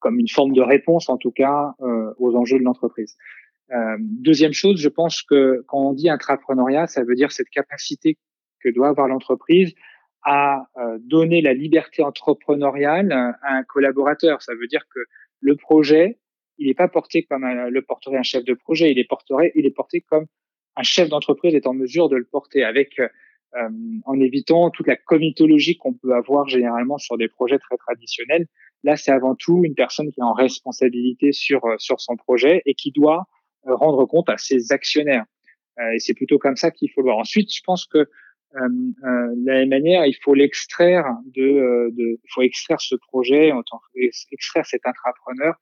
comme 0.00 0.18
une 0.18 0.28
forme 0.28 0.52
de 0.52 0.62
réponse, 0.62 1.08
en 1.08 1.18
tout 1.18 1.30
cas, 1.30 1.74
euh, 1.80 2.12
aux 2.18 2.34
enjeux 2.34 2.58
de 2.58 2.64
l'entreprise. 2.64 3.16
Euh, 3.72 3.96
deuxième 4.00 4.52
chose, 4.52 4.80
je 4.80 4.88
pense 4.88 5.22
que 5.22 5.62
quand 5.68 5.90
on 5.90 5.92
dit 5.92 6.08
intrapreneuriat, 6.08 6.88
ça 6.88 7.04
veut 7.04 7.14
dire 7.14 7.30
cette 7.30 7.50
capacité 7.50 8.18
que 8.60 8.68
doit 8.70 8.88
avoir 8.88 9.06
l'entreprise 9.06 9.74
à 10.22 10.66
euh, 10.76 10.98
donner 11.00 11.40
la 11.40 11.54
liberté 11.54 12.02
entrepreneuriale 12.02 13.12
à 13.12 13.54
un 13.56 13.62
collaborateur. 13.62 14.42
Ça 14.42 14.54
veut 14.54 14.66
dire 14.66 14.82
que 14.92 15.00
le 15.40 15.56
projet, 15.56 16.18
il 16.60 16.68
n'est 16.68 16.74
pas 16.74 16.88
porté 16.88 17.24
comme 17.24 17.44
le 17.44 17.82
porterait 17.82 18.18
un 18.18 18.22
chef 18.22 18.44
de 18.44 18.54
projet, 18.54 18.92
il 18.92 18.98
est 18.98 19.08
porté, 19.08 19.34
il 19.56 19.66
est 19.66 19.74
porté 19.74 20.02
comme 20.02 20.26
un 20.76 20.82
chef 20.82 21.08
d'entreprise 21.08 21.54
est 21.54 21.66
en 21.66 21.74
mesure 21.74 22.08
de 22.08 22.16
le 22.16 22.24
porter 22.24 22.62
avec 22.62 23.00
euh, 23.00 23.68
en 24.04 24.20
évitant 24.20 24.70
toute 24.70 24.86
la 24.86 24.96
comitologie 24.96 25.76
qu'on 25.76 25.94
peut 25.94 26.14
avoir 26.14 26.48
généralement 26.48 26.98
sur 26.98 27.18
des 27.18 27.28
projets 27.28 27.58
très 27.58 27.76
traditionnels. 27.76 28.46
Là, 28.84 28.96
c'est 28.96 29.10
avant 29.10 29.34
tout 29.34 29.62
une 29.64 29.74
personne 29.74 30.12
qui 30.12 30.20
est 30.20 30.24
en 30.24 30.32
responsabilité 30.32 31.32
sur 31.32 31.64
euh, 31.64 31.74
sur 31.78 32.00
son 32.00 32.16
projet 32.16 32.62
et 32.66 32.74
qui 32.74 32.92
doit 32.92 33.26
euh, 33.66 33.74
rendre 33.74 34.06
compte 34.06 34.28
à 34.30 34.38
ses 34.38 34.72
actionnaires. 34.72 35.24
Euh, 35.80 35.92
et 35.92 35.98
c'est 35.98 36.14
plutôt 36.14 36.38
comme 36.38 36.56
ça 36.56 36.70
qu'il 36.70 36.90
faut 36.92 37.00
le 37.00 37.06
voir. 37.06 37.18
Ensuite, 37.18 37.52
je 37.52 37.60
pense 37.64 37.86
que 37.86 37.98
euh, 37.98 38.06
de 38.54 39.46
la 39.46 39.54
même 39.60 39.68
manière, 39.68 40.06
il 40.06 40.16
faut 40.22 40.34
l'extraire 40.34 41.04
de, 41.26 41.90
de, 41.90 42.18
il 42.22 42.30
faut 42.30 42.42
extraire 42.42 42.80
ce 42.80 42.94
projet, 42.96 43.52
extraire 44.32 44.66
cet 44.66 44.86
intrapreneur 44.86 45.54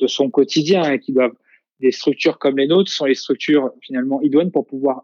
de 0.00 0.06
son 0.06 0.30
quotidien 0.30 0.92
et 0.92 1.00
qui 1.00 1.12
doivent 1.12 1.36
des 1.80 1.92
structures 1.92 2.38
comme 2.38 2.56
les 2.56 2.66
nôtres 2.66 2.90
sont 2.90 3.04
les 3.04 3.14
structures 3.14 3.70
finalement 3.82 4.20
idoines 4.22 4.50
pour 4.50 4.66
pouvoir 4.66 5.02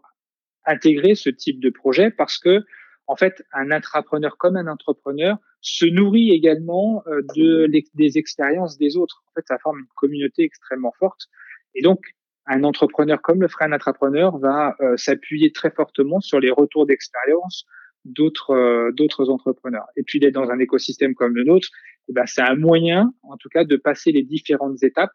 intégrer 0.65 1.15
ce 1.15 1.29
type 1.29 1.59
de 1.59 1.69
projet 1.69 2.11
parce 2.11 2.37
que 2.37 2.63
en 3.07 3.15
fait, 3.17 3.43
un 3.51 3.71
intrapreneur 3.71 4.37
comme 4.37 4.55
un 4.55 4.67
entrepreneur 4.67 5.37
se 5.59 5.85
nourrit 5.85 6.31
également 6.31 7.03
euh, 7.07 7.21
de 7.35 7.69
des 7.93 8.17
expériences 8.17 8.77
des 8.77 8.95
autres. 8.95 9.23
En 9.27 9.33
fait, 9.33 9.45
ça 9.47 9.57
forme 9.59 9.79
une 9.79 9.87
communauté 9.95 10.43
extrêmement 10.43 10.93
forte. 10.97 11.27
Et 11.75 11.81
donc, 11.81 11.99
un 12.45 12.63
entrepreneur 12.63 13.21
comme 13.21 13.41
le 13.41 13.47
ferait 13.49 13.65
un 13.65 13.73
intrapreneur 13.73 14.37
va 14.37 14.75
euh, 14.79 14.95
s'appuyer 14.97 15.51
très 15.51 15.71
fortement 15.71 16.21
sur 16.21 16.39
les 16.39 16.51
retours 16.51 16.85
d'expérience 16.85 17.65
d'autres 18.05 18.51
euh, 18.51 18.91
d'autres 18.93 19.29
entrepreneurs. 19.29 19.87
Et 19.97 20.03
puis 20.03 20.19
d'être 20.19 20.33
dans 20.33 20.49
un 20.49 20.59
écosystème 20.59 21.13
comme 21.13 21.35
le 21.35 21.43
nôtre, 21.43 21.67
eh 22.09 22.13
ben, 22.13 22.25
c'est 22.25 22.41
un 22.41 22.55
moyen, 22.55 23.13
en 23.23 23.37
tout 23.37 23.49
cas, 23.49 23.63
de 23.63 23.75
passer 23.75 24.11
les 24.11 24.23
différentes 24.23 24.83
étapes 24.83 25.13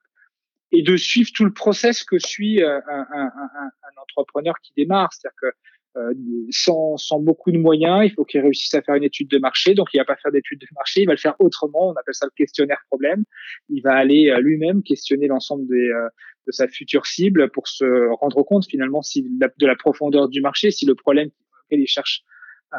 et 0.73 0.83
de 0.83 0.97
suivre 0.97 1.31
tout 1.35 1.45
le 1.45 1.53
process 1.53 2.05
que 2.05 2.19
suit 2.19 2.63
un, 2.63 2.83
un, 2.89 3.07
un, 3.13 3.31
un 3.37 4.03
entrepreneur 4.03 4.55
qui 4.63 4.73
démarre. 4.77 5.13
C'est-à-dire 5.13 5.37
que 5.41 5.57
euh, 5.97 6.13
sans, 6.51 6.99
sans, 6.99 7.21
beaucoup 7.21 7.51
de 7.51 7.59
moyens. 7.59 8.05
Il 8.05 8.13
faut 8.13 8.25
qu'il 8.25 8.41
réussisse 8.41 8.75
à 8.75 8.83
faire 8.83 8.97
une 8.97 9.05
étude 9.05 9.29
de 9.29 9.39
marché. 9.39 9.75
Donc, 9.75 9.89
il 9.95 9.99
va 9.99 10.05
pas 10.05 10.17
faire 10.17 10.31
d'étude 10.31 10.61
de 10.61 10.67
marché, 10.75 11.03
il 11.03 11.07
va 11.07 11.13
le 11.13 11.19
faire 11.19 11.35
autrement. 11.39 11.89
On 11.89 11.95
appelle 11.95 12.15
ça 12.15 12.27
le 12.27 12.33
questionnaire 12.37 12.83
problème. 12.91 13.25
Il 13.71 13.81
va 13.81 13.95
aller 13.95 14.31
euh, 14.31 14.41
lui-même 14.41 14.83
questionner 14.83 15.27
l'ensemble 15.27 15.67
des, 15.69 15.89
euh, 15.89 16.09
de 16.47 16.53
sa 16.53 16.69
future 16.69 17.07
cible 17.07 17.51
pour 17.51 17.67
se 17.67 18.15
rendre 18.21 18.43
compte 18.43 18.67
finalement 18.67 19.01
si 19.01 19.23
de 19.23 19.67
la 19.67 19.75
profondeur 19.75 20.29
du 20.29 20.43
marché, 20.43 20.71
si 20.71 20.85
le 20.85 20.95
problème 20.95 21.31
auquel 21.65 21.81
il 21.81 21.87
cherche 21.87 22.25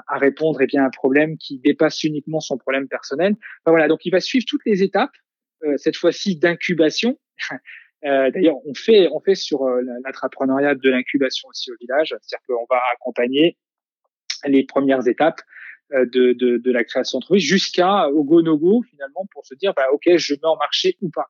à 0.07 0.17
répondre 0.17 0.61
est 0.61 0.67
bien 0.67 0.85
un 0.85 0.89
problème 0.89 1.37
qui 1.37 1.59
dépasse 1.59 2.03
uniquement 2.03 2.39
son 2.39 2.57
problème 2.57 2.87
personnel. 2.87 3.35
voilà, 3.65 3.87
donc 3.87 4.05
il 4.05 4.11
va 4.11 4.19
suivre 4.19 4.45
toutes 4.47 4.65
les 4.65 4.83
étapes, 4.83 5.15
cette 5.77 5.95
fois-ci 5.95 6.37
d'incubation, 6.37 7.17
euh, 8.05 8.31
D'ailleurs, 8.31 8.57
on 8.65 8.73
fait, 8.73 9.07
on 9.11 9.19
fait 9.19 9.35
sur 9.35 9.63
euh, 9.63 9.81
l'entrepreneuriat 10.03 10.75
de 10.75 10.89
l'incubation 10.89 11.49
aussi 11.49 11.71
au 11.71 11.75
village, 11.79 12.15
c'est-à-dire 12.21 12.45
qu'on 12.47 12.65
va 12.69 12.81
accompagner 12.93 13.57
les 14.45 14.63
premières 14.63 15.07
étapes 15.07 15.41
euh, 15.93 16.05
de, 16.05 16.33
de, 16.33 16.57
de 16.57 16.71
la 16.71 16.83
création 16.83 17.19
d'entreprise 17.19 17.43
jusqu'à 17.43 18.09
au 18.09 18.23
go 18.23 18.41
no 18.41 18.57
go 18.57 18.83
finalement 18.89 19.25
pour 19.31 19.45
se 19.45 19.55
dire 19.55 19.73
bah 19.73 19.85
ok 19.93 20.17
je 20.17 20.33
mets 20.33 20.45
en 20.45 20.57
marché 20.57 20.97
ou 21.01 21.09
pas. 21.09 21.27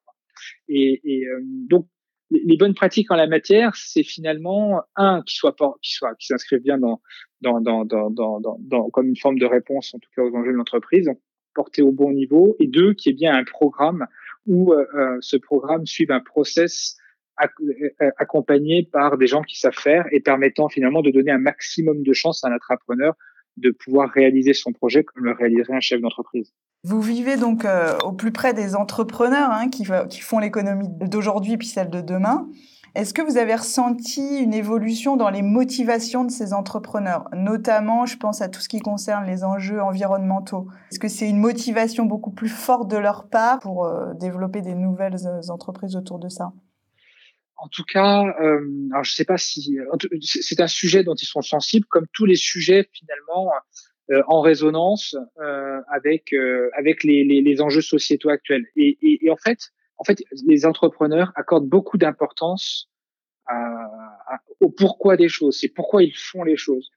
Et, 0.68 1.00
et 1.04 1.28
euh, 1.28 1.40
donc 1.44 1.88
les 2.30 2.58
bonnes 2.58 2.74
pratiques 2.74 3.12
en 3.12 3.16
la 3.16 3.28
matière, 3.28 3.76
c'est 3.76 4.04
finalement 4.04 4.82
un 4.96 5.22
qui 5.24 5.36
soit 5.36 5.56
qui 5.82 5.94
soit 5.94 6.16
qui 6.16 6.28
s'inscrivent 6.28 6.62
bien 6.62 6.78
dans 6.78 7.02
dans, 7.42 7.62
dans 7.62 7.86
dans, 7.86 8.10
dans 8.10 8.58
dans 8.60 8.90
comme 8.90 9.08
une 9.08 9.18
forme 9.18 9.40
de 9.40 9.46
réponse 9.46 9.94
en 9.94 10.00
tout 10.00 10.10
cas 10.16 10.24
aux 10.24 10.36
enjeux 10.36 10.52
de 10.52 10.58
l'entreprise, 10.58 11.10
porté 11.54 11.82
au 11.82 11.92
bon 11.92 12.12
niveau, 12.12 12.56
et 12.60 12.68
deux 12.68 12.94
qui 12.94 13.10
est 13.10 13.14
bien 13.14 13.36
un 13.36 13.44
programme 13.44 14.06
où 14.46 14.74
euh, 14.74 14.86
euh, 14.96 15.18
ce 15.22 15.38
programme 15.38 15.86
suive 15.86 16.12
un 16.12 16.22
process 16.22 16.98
euh, 17.42 18.10
accompagné 18.18 18.84
par 18.84 19.18
des 19.18 19.28
gens 19.28 19.44
qui 19.44 19.60
savent 19.60 19.74
faire 19.74 20.06
et 20.12 20.20
permettant 20.20 20.70
finalement 20.70 21.02
de 21.02 21.12
donner 21.12 21.32
un 21.32 21.38
maximum 21.38 22.02
de 22.02 22.14
chance 22.14 22.44
à 22.44 22.48
un 22.48 22.56
entrepreneur 22.56 23.14
de 23.58 23.72
pouvoir 23.72 24.10
réaliser 24.10 24.54
son 24.54 24.72
projet 24.72 25.04
comme 25.04 25.26
le 25.26 25.32
réaliserait 25.32 25.76
un 25.76 25.80
chef 25.80 26.02
d'entreprise. 26.02 26.54
Vous 26.88 27.02
vivez 27.02 27.36
donc 27.36 27.68
au 28.06 28.14
plus 28.14 28.32
près 28.32 28.54
des 28.54 28.74
entrepreneurs 28.74 29.52
hein, 29.52 29.68
qui, 29.68 29.84
font 29.84 30.40
l'économie 30.40 30.88
d'aujourd'hui 30.88 31.58
puis 31.58 31.68
celle 31.68 31.90
de 31.90 32.00
demain. 32.00 32.48
Est-ce 32.96 33.14
que 33.14 33.22
vous 33.22 33.38
avez 33.38 33.56
ressenti 33.56 34.40
une 34.40 34.54
évolution 34.54 35.18
dans 35.18 35.30
les 35.30 35.42
motivations 35.42 36.24
de 36.24 36.32
ces 36.32 36.54
entrepreneurs? 36.54 37.28
Notamment, 37.34 38.06
je 38.06 38.18
pense 38.18 38.42
à 38.42 38.48
tout 38.48 38.62
ce 38.62 38.70
qui 38.70 38.80
concerne 38.80 39.26
les 39.28 39.44
enjeux 39.44 39.82
environnementaux. 39.82 40.68
Est-ce 40.90 41.00
que 41.00 41.10
c'est 41.10 41.30
une 41.30 41.40
motivation 41.40 42.06
beaucoup 42.06 42.32
plus 42.32 42.50
forte 42.50 42.90
de 42.90 42.98
leur 42.98 43.28
part 43.30 43.60
pour 43.60 43.86
euh, 43.86 44.14
développer 44.14 44.62
des 44.62 44.74
nouvelles 44.74 45.18
euh, 45.28 45.50
entreprises 45.50 45.98
autour 45.98 46.20
de 46.20 46.30
ça? 46.30 46.54
En 47.58 47.68
tout 47.68 47.84
cas, 47.84 48.24
euh, 48.24 48.90
alors 48.92 49.04
je 49.04 49.12
sais 49.12 49.26
pas 49.26 49.38
si 49.38 49.78
c'est 50.22 50.62
un 50.62 50.68
sujet 50.68 51.04
dont 51.04 51.16
ils 51.16 51.28
sont 51.28 51.42
sensibles, 51.42 51.86
comme 51.90 52.08
tous 52.14 52.26
les 52.26 52.36
sujets 52.36 52.90
finalement 52.94 53.52
en 54.28 54.42
résonance 54.42 55.16
avec 55.92 56.34
avec 56.74 57.04
les, 57.04 57.24
les, 57.24 57.42
les, 57.42 57.62
enjeux 57.62 57.82
sociétaux 57.82 58.30
actuels. 58.30 58.66
Et, 58.76 58.98
et, 59.02 59.26
et 59.26 59.30
en 59.30 59.38
fait, 59.38 59.72
en 59.98 60.04
fait, 60.04 60.24
les 60.46 60.66
entrepreneurs 60.66 61.32
accordent 61.36 61.68
beaucoup 61.68 61.98
d'importance 61.98 62.90
au 64.60 64.70
pourquoi 64.70 65.18
des 65.18 65.30
choses, 65.30 65.58
c'est 65.60 65.70
pourquoi 65.70 66.04
ils 66.04 66.16
font 66.16 66.44
les 66.44 66.58
choses. 66.58 66.90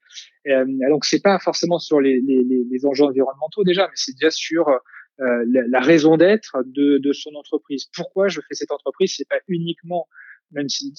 Euh, 0.47 0.65
donc 0.89 1.05
c'est 1.05 1.21
pas 1.21 1.39
forcément 1.39 1.79
sur 1.79 2.01
les, 2.01 2.19
les, 2.21 2.43
les, 2.43 2.85
enjeux 2.85 3.05
environnementaux 3.05 3.63
déjà, 3.63 3.87
mais 3.87 3.93
c'est 3.95 4.13
déjà 4.13 4.31
sur 4.31 4.67
euh, 4.67 5.45
la, 5.45 5.79
raison 5.79 6.17
d'être 6.17 6.63
de, 6.65 6.97
de, 6.97 7.13
son 7.13 7.35
entreprise. 7.35 7.85
Pourquoi 7.95 8.27
je 8.27 8.41
fais 8.41 8.55
cette 8.55 8.71
entreprise? 8.71 9.13
C'est 9.15 9.27
pas 9.27 9.39
uniquement 9.47 10.07
même 10.51 10.69
si, 10.69 10.93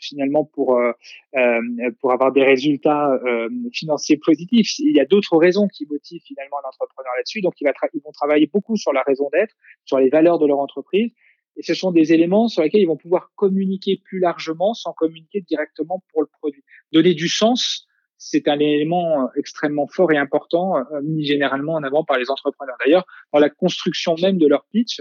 finalement 0.00 0.44
pour 0.44 0.76
euh, 0.76 0.92
euh 1.36 1.60
pour 2.00 2.12
avoir 2.12 2.32
des 2.32 2.44
résultats 2.44 3.10
euh, 3.10 3.48
financiers 3.72 4.16
positifs, 4.16 4.78
il 4.78 4.94
y 4.94 5.00
a 5.00 5.04
d'autres 5.04 5.36
raisons 5.36 5.68
qui 5.68 5.86
motivent 5.86 6.22
finalement 6.24 6.58
l'entrepreneur 6.64 7.12
là-dessus. 7.16 7.40
Donc, 7.40 7.54
ils 7.60 7.66
vont 8.04 8.12
travailler 8.12 8.46
beaucoup 8.52 8.76
sur 8.76 8.92
la 8.92 9.02
raison 9.02 9.28
d'être, 9.32 9.54
sur 9.84 9.98
les 9.98 10.08
valeurs 10.08 10.38
de 10.38 10.46
leur 10.46 10.58
entreprise, 10.58 11.10
et 11.58 11.62
ce 11.62 11.74
sont 11.74 11.90
des 11.90 12.12
éléments 12.12 12.48
sur 12.48 12.62
lesquels 12.62 12.80
ils 12.80 12.86
vont 12.86 12.96
pouvoir 12.96 13.32
communiquer 13.34 14.00
plus 14.04 14.20
largement 14.20 14.74
sans 14.74 14.92
communiquer 14.92 15.40
directement 15.40 16.02
pour 16.12 16.22
le 16.22 16.28
produit. 16.40 16.62
Donner 16.92 17.14
du 17.14 17.28
sens, 17.28 17.88
c'est 18.16 18.46
un 18.48 18.58
élément 18.60 19.28
extrêmement 19.34 19.88
fort 19.88 20.12
et 20.12 20.16
important, 20.16 20.76
euh, 20.76 21.00
mis 21.02 21.24
généralement 21.24 21.74
en 21.74 21.82
avant 21.82 22.04
par 22.04 22.18
les 22.18 22.30
entrepreneurs. 22.30 22.76
D'ailleurs, 22.84 23.04
dans 23.32 23.40
la 23.40 23.50
construction 23.50 24.14
même 24.20 24.38
de 24.38 24.46
leur 24.46 24.66
pitch, 24.66 25.00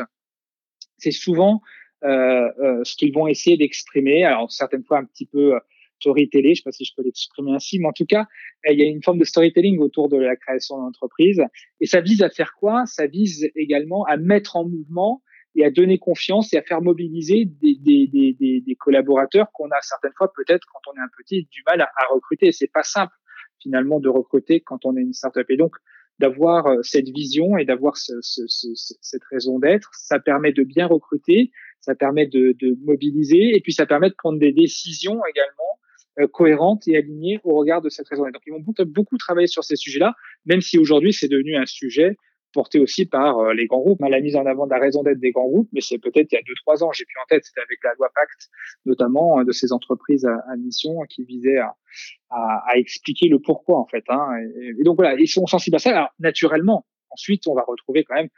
c'est 0.97 1.11
souvent 1.11 1.61
ce 2.03 2.95
qu'ils 2.95 3.13
vont 3.13 3.27
essayer 3.27 3.57
d'exprimer. 3.57 4.23
Alors 4.23 4.51
certaines 4.51 4.83
fois 4.83 4.99
un 4.99 5.05
petit 5.05 5.25
peu 5.25 5.55
euh, 5.55 5.59
storytelling, 5.99 6.53
je 6.53 6.61
sais 6.61 6.63
pas 6.63 6.71
si 6.71 6.85
je 6.85 6.93
peux 6.95 7.03
l'exprimer 7.03 7.53
ainsi, 7.53 7.79
mais 7.79 7.87
en 7.87 7.91
tout 7.91 8.05
cas, 8.05 8.27
il 8.69 8.79
y 8.79 8.83
a 8.83 8.85
une 8.85 9.01
forme 9.01 9.17
de 9.17 9.25
storytelling 9.25 9.79
autour 9.79 10.09
de 10.09 10.17
la 10.17 10.35
création 10.35 10.77
d'entreprise. 10.77 11.41
Et 11.81 11.87
ça 11.87 12.01
vise 12.01 12.21
à 12.21 12.29
faire 12.29 12.53
quoi? 12.59 12.85
Ça 12.85 13.07
vise 13.07 13.49
également 13.55 14.03
à 14.05 14.17
mettre 14.17 14.55
en 14.57 14.63
mouvement 14.63 15.23
et 15.55 15.65
à 15.65 15.71
donner 15.71 15.97
confiance 15.97 16.53
et 16.53 16.57
à 16.57 16.61
faire 16.61 16.83
mobiliser 16.83 17.45
des, 17.45 17.75
des, 17.79 18.07
des, 18.07 18.61
des 18.61 18.75
collaborateurs 18.75 19.47
qu'on 19.53 19.69
a 19.69 19.81
certaines 19.81 20.13
fois 20.15 20.31
peut-être 20.35 20.67
quand 20.71 20.91
on 20.91 20.95
est 20.99 21.03
un 21.03 21.09
petit 21.17 21.47
du 21.51 21.63
mal 21.65 21.81
à, 21.81 21.85
à 21.85 22.13
recruter. 22.13 22.51
C'est 22.51 22.71
pas 22.71 22.83
simple 22.83 23.13
finalement 23.59 23.99
de 23.99 24.07
recruter 24.07 24.61
quand 24.61 24.85
on 24.85 24.95
est 24.97 25.01
une 25.01 25.13
startup. 25.13 25.49
Et 25.49 25.57
donc 25.57 25.75
d'avoir 26.19 26.67
euh, 26.67 26.81
cette 26.83 27.09
vision 27.09 27.57
et 27.57 27.65
d'avoir 27.65 27.97
ce, 27.97 28.13
ce, 28.21 28.43
cette 28.47 29.23
raison 29.31 29.57
d'être, 29.57 29.89
ça 29.93 30.19
permet 30.19 30.51
de 30.51 30.63
bien 30.63 30.85
recruter, 30.85 31.51
ça 31.87 31.95
permet 31.95 32.27
de, 32.27 32.55
mobiliser 32.83 33.55
et 33.55 33.61
puis 33.61 33.71
ça 33.71 33.85
permet 33.85 34.09
de 34.09 34.15
prendre 34.17 34.39
des 34.39 34.51
décisions 34.51 35.21
également 35.25 35.79
euh, 36.19 36.27
cohérentes 36.27 36.85
et 36.87 36.97
alignées 36.97 37.39
au 37.45 37.55
regard 37.55 37.81
de 37.81 37.89
cette 37.89 38.09
raison 38.09 38.25
d'être. 38.25 38.33
Donc 38.33 38.43
ils 38.45 38.51
vont 38.51 38.85
beaucoup, 38.85 39.17
travailler 39.17 39.47
sur 39.47 39.63
ces 39.63 39.77
sujets-là, 39.77 40.13
même 40.45 40.59
si 40.59 40.77
aujourd'hui 40.77 41.13
c'est 41.13 41.29
devenu 41.29 41.55
un 41.55 41.65
sujet 41.65 42.17
porté 42.51 42.79
aussi 42.79 43.05
par 43.05 43.39
euh, 43.39 43.53
les 43.53 43.67
grands 43.67 43.79
groupes. 43.79 44.01
La 44.01 44.19
mise 44.19 44.35
en 44.35 44.45
avant 44.45 44.65
de 44.65 44.71
la 44.71 44.79
raison 44.79 45.01
d'être 45.01 45.19
des 45.19 45.31
grands 45.31 45.47
groupes, 45.47 45.69
mais 45.71 45.79
c'est 45.79 45.97
peut-être 45.97 46.29
il 46.31 46.35
y 46.35 46.37
a 46.37 46.41
deux 46.45 46.55
trois 46.55 46.83
ans, 46.83 46.91
j'ai 46.91 47.05
plus 47.05 47.19
en 47.23 47.27
tête, 47.29 47.45
c'était 47.45 47.61
avec 47.61 47.79
la 47.85 47.93
loi 47.97 48.09
Pacte, 48.13 48.49
notamment 48.85 49.39
euh, 49.39 49.43
de 49.45 49.53
ces 49.53 49.71
entreprises 49.71 50.25
à, 50.25 50.55
mission 50.57 50.99
qui 51.09 51.23
visaient 51.23 51.59
à, 52.29 52.75
expliquer 52.75 53.29
le 53.29 53.39
pourquoi 53.39 53.79
en 53.79 53.85
fait. 53.85 54.03
Hein. 54.09 54.27
Et, 54.61 54.83
donc 54.83 54.97
voilà, 54.97 55.15
ils 55.17 55.27
sont 55.29 55.47
sensibles 55.47 55.77
à 55.77 55.79
ça. 55.79 55.91
Alors, 55.91 56.09
naturellement, 56.19 56.85
ensuite, 57.11 57.47
on 57.47 57.55
va 57.55 57.63
retrouver 57.65 58.03
quand 58.03 58.15
même 58.15 58.29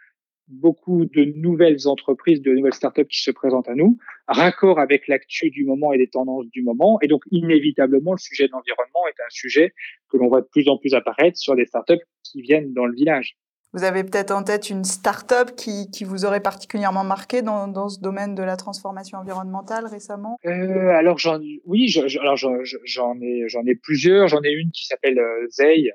beaucoup 0.49 1.05
de 1.05 1.25
nouvelles 1.35 1.87
entreprises, 1.87 2.41
de 2.41 2.51
nouvelles 2.51 2.73
startups 2.73 3.05
qui 3.05 3.21
se 3.21 3.31
présentent 3.31 3.69
à 3.69 3.75
nous, 3.75 3.97
raccord 4.27 4.79
avec 4.79 5.07
l'actu 5.07 5.49
du 5.51 5.63
moment 5.63 5.93
et 5.93 5.97
des 5.97 6.09
tendances 6.09 6.47
du 6.47 6.63
moment. 6.63 6.99
Et 7.01 7.07
donc, 7.07 7.21
inévitablement, 7.31 8.13
le 8.13 8.17
sujet 8.17 8.47
de 8.47 8.51
l'environnement 8.51 9.07
est 9.07 9.21
un 9.21 9.29
sujet 9.29 9.73
que 10.09 10.17
l'on 10.17 10.27
voit 10.27 10.41
de 10.41 10.47
plus 10.51 10.67
en 10.67 10.77
plus 10.77 10.93
apparaître 10.93 11.37
sur 11.37 11.55
des 11.55 11.65
startups 11.65 12.03
qui 12.23 12.41
viennent 12.41 12.73
dans 12.73 12.85
le 12.85 12.93
village. 12.93 13.37
Vous 13.73 13.83
avez 13.83 14.03
peut-être 14.03 14.31
en 14.31 14.41
tête 14.41 14.71
une 14.71 14.83
start-up 14.83 15.51
qui, 15.55 15.91
qui 15.91 16.03
vous 16.03 16.25
aurait 16.25 16.41
particulièrement 16.41 17.03
marqué 17.03 17.43
dans, 17.43 17.67
dans 17.67 17.87
ce 17.87 17.99
domaine 17.99 18.33
de 18.33 18.41
la 18.41 18.57
transformation 18.57 19.19
environnementale 19.19 19.85
récemment? 19.85 20.39
Euh, 20.45 20.89
Alors 20.89 21.19
j'en, 21.19 21.39
oui, 21.65 21.87
je, 21.87 22.19
alors 22.19 22.35
j'en 22.35 23.21
ai, 23.21 23.43
j'en 23.47 23.63
ai 23.67 23.75
plusieurs. 23.75 24.27
J'en 24.27 24.41
ai 24.41 24.51
une 24.51 24.71
qui 24.71 24.87
s'appelle 24.87 25.19
euh, 25.19 25.47
ZEI, 25.51 25.91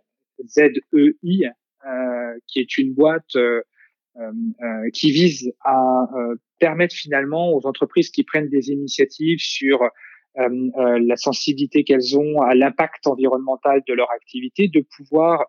Z-E-I, 0.46 1.46
euh, 1.86 2.38
qui 2.46 2.60
est 2.60 2.78
une 2.78 2.94
boîte 2.94 3.34
euh, 3.34 3.60
qui 4.92 5.10
vise 5.10 5.52
à 5.64 6.06
permettre 6.58 6.94
finalement 6.94 7.52
aux 7.52 7.66
entreprises 7.66 8.10
qui 8.10 8.22
prennent 8.22 8.48
des 8.48 8.70
initiatives 8.70 9.40
sur 9.40 9.80
la 10.36 11.16
sensibilité 11.16 11.82
qu'elles 11.82 12.16
ont 12.18 12.40
à 12.40 12.54
l'impact 12.54 13.06
environnemental 13.06 13.82
de 13.88 13.92
leur 13.92 14.10
activité, 14.12 14.68
de 14.68 14.84
pouvoir 14.96 15.44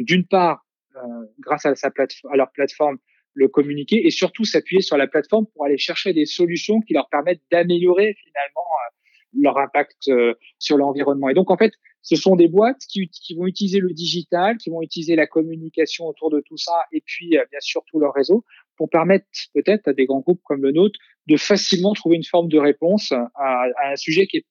d'une 0.00 0.26
part 0.26 0.64
euh, 0.96 1.26
grâce 1.40 1.66
à, 1.66 1.74
sa 1.74 1.90
plateforme, 1.90 2.32
à 2.32 2.36
leur 2.36 2.50
plateforme, 2.50 2.98
le 3.34 3.48
communiquer 3.48 4.06
et 4.06 4.10
surtout 4.10 4.44
s'appuyer 4.44 4.80
sur 4.82 4.96
la 4.96 5.06
plateforme 5.06 5.46
pour 5.54 5.64
aller 5.64 5.78
chercher 5.78 6.12
des 6.12 6.26
solutions 6.26 6.80
qui 6.80 6.94
leur 6.94 7.08
permettent 7.08 7.42
d'améliorer 7.52 8.14
finalement 8.14 8.66
euh, 8.66 9.38
leur 9.40 9.58
impact 9.58 10.08
euh, 10.08 10.34
sur 10.58 10.76
l'environnement. 10.76 11.28
Et 11.28 11.34
donc 11.34 11.50
en 11.50 11.56
fait, 11.56 11.72
ce 12.02 12.16
sont 12.16 12.36
des 12.36 12.48
boîtes 12.48 12.80
qui, 12.88 13.08
qui, 13.08 13.34
vont 13.34 13.46
utiliser 13.46 13.80
le 13.80 13.92
digital, 13.92 14.56
qui 14.56 14.70
vont 14.70 14.82
utiliser 14.82 15.16
la 15.16 15.26
communication 15.26 16.06
autour 16.06 16.30
de 16.30 16.40
tout 16.40 16.56
ça 16.56 16.72
et 16.92 17.02
puis 17.04 17.30
bien 17.30 17.60
sûr 17.60 17.82
tout 17.86 17.98
leur 17.98 18.14
réseau 18.14 18.44
pour 18.76 18.88
permettre 18.88 19.26
peut-être 19.54 19.88
à 19.88 19.92
des 19.92 20.06
grands 20.06 20.20
groupes 20.20 20.40
comme 20.44 20.62
le 20.62 20.72
nôtre 20.72 20.98
de 21.26 21.36
facilement 21.36 21.92
trouver 21.94 22.16
une 22.16 22.24
forme 22.24 22.48
de 22.48 22.58
réponse 22.58 23.12
à, 23.12 23.30
à 23.34 23.92
un 23.92 23.96
sujet 23.96 24.26
qui, 24.26 24.38
est, 24.38 24.46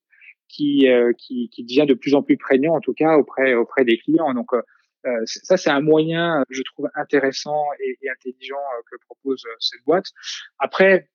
qui, 0.47 0.87
qui, 1.17 1.49
qui, 1.49 1.63
devient 1.63 1.85
de 1.87 1.93
plus 1.93 2.13
en 2.13 2.21
plus 2.21 2.37
prégnant 2.37 2.75
en 2.75 2.81
tout 2.81 2.93
cas 2.93 3.17
auprès, 3.17 3.53
auprès 3.55 3.85
des 3.85 3.97
clients. 3.97 4.33
Donc 4.33 4.49
Euh, 5.07 5.21
ça, 5.25 5.57
c'est 5.57 5.69
un 5.69 5.81
moyen, 5.81 6.43
je 6.49 6.61
trouve, 6.63 6.87
intéressant 6.95 7.63
et, 7.79 7.97
et 8.01 8.09
intelligent 8.09 8.55
que 8.91 8.97
propose 9.05 9.43
cette 9.59 9.83
boîte. 9.85 10.07
Après, 10.59 11.09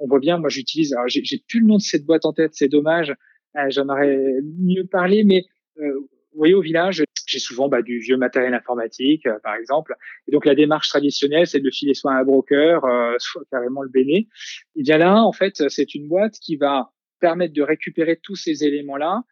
on 0.00 0.06
voit 0.08 0.18
bien, 0.18 0.38
moi, 0.38 0.48
j'utilise, 0.48 0.92
alors 0.92 1.08
j'ai 1.08 1.42
plus 1.48 1.60
le 1.60 1.66
nom 1.66 1.76
de 1.76 1.82
cette 1.82 2.04
boîte 2.04 2.24
en 2.24 2.32
tête, 2.32 2.52
c'est 2.54 2.68
dommage, 2.68 3.14
j'en 3.68 3.88
aurais 3.88 4.18
mieux 4.58 4.86
parlé, 4.86 5.24
mais 5.24 5.44
vous 5.76 6.38
voyez, 6.38 6.54
au 6.54 6.62
village, 6.62 7.04
j'ai 7.26 7.38
souvent 7.38 7.68
bah, 7.68 7.82
du 7.82 7.98
vieux 7.98 8.16
matériel 8.16 8.54
informatique, 8.54 9.26
euh, 9.26 9.38
par 9.42 9.54
exemple. 9.54 9.94
Et 10.28 10.32
donc, 10.32 10.46
la 10.46 10.54
démarche 10.54 10.88
traditionnelle, 10.88 11.46
c'est 11.46 11.60
de 11.60 11.64
le 11.64 11.70
filer 11.70 11.94
soit 11.94 12.12
un 12.12 12.24
broker, 12.24 12.84
euh, 12.84 13.14
soit 13.18 13.42
carrément 13.50 13.82
le 13.82 13.90
béné. 13.90 14.28
Et 14.76 14.82
bien 14.82 14.98
là, 14.98 15.22
en 15.22 15.32
fait, 15.32 15.68
c'est 15.68 15.94
une 15.94 16.08
boîte 16.08 16.38
qui 16.40 16.56
va 16.56 16.90
permettre 17.20 17.54
de 17.54 17.62
récupérer 17.62 18.18
tous 18.20 18.36
ces 18.36 18.64
éléments-là 18.64 19.22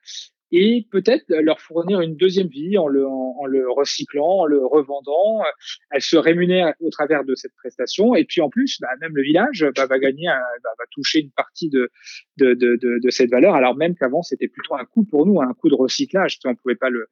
et 0.52 0.86
peut-être 0.90 1.24
leur 1.28 1.60
fournir 1.60 2.00
une 2.00 2.16
deuxième 2.16 2.48
vie 2.48 2.76
en 2.78 2.88
le, 2.88 3.06
en, 3.06 3.46
le 3.46 3.70
recyclant, 3.70 4.40
en 4.40 4.46
le 4.46 4.64
revendant. 4.64 5.42
Elle 5.90 6.02
se 6.02 6.16
rémunère 6.16 6.74
au 6.80 6.90
travers 6.90 7.24
de 7.24 7.34
cette 7.34 7.54
prestation 7.54 8.14
et 8.14 8.24
puis 8.24 8.40
en 8.40 8.50
plus, 8.50 8.78
bah, 8.80 8.88
même 9.00 9.14
le 9.14 9.22
village 9.22 9.66
bah, 9.76 9.86
va 9.86 9.98
gagner, 9.98 10.26
bah, 10.26 10.70
va 10.78 10.84
toucher 10.90 11.20
une 11.20 11.30
partie 11.30 11.68
de, 11.68 11.90
de, 12.38 12.54
de, 12.54 12.76
de, 12.76 12.98
de 13.02 13.10
cette 13.10 13.30
valeur, 13.30 13.54
alors 13.54 13.76
même 13.76 13.94
qu'avant 13.94 14.22
c'était 14.22 14.48
plutôt 14.48 14.74
un 14.74 14.84
coût 14.84 15.04
pour 15.04 15.26
nous, 15.26 15.40
un 15.40 15.52
coût 15.54 15.68
de 15.68 15.74
recyclage, 15.74 16.38
on 16.44 16.54
pouvait 16.54 16.74
pas 16.74 16.90
le. 16.90 17.06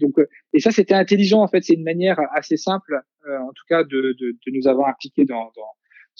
donc 0.00 0.18
euh, 0.18 0.26
et 0.52 0.60
ça 0.60 0.70
c'était 0.70 0.94
intelligent 0.94 1.40
en 1.40 1.48
fait, 1.48 1.62
c'est 1.62 1.74
une 1.74 1.84
manière 1.84 2.18
assez 2.32 2.56
simple, 2.56 3.00
euh, 3.26 3.38
en 3.38 3.52
tout 3.52 3.64
cas, 3.68 3.84
de, 3.84 4.16
de, 4.18 4.32
de 4.32 4.52
nous 4.52 4.68
avoir 4.68 4.88
impliqués 4.88 5.24
dans, 5.24 5.52
dans 5.56 5.70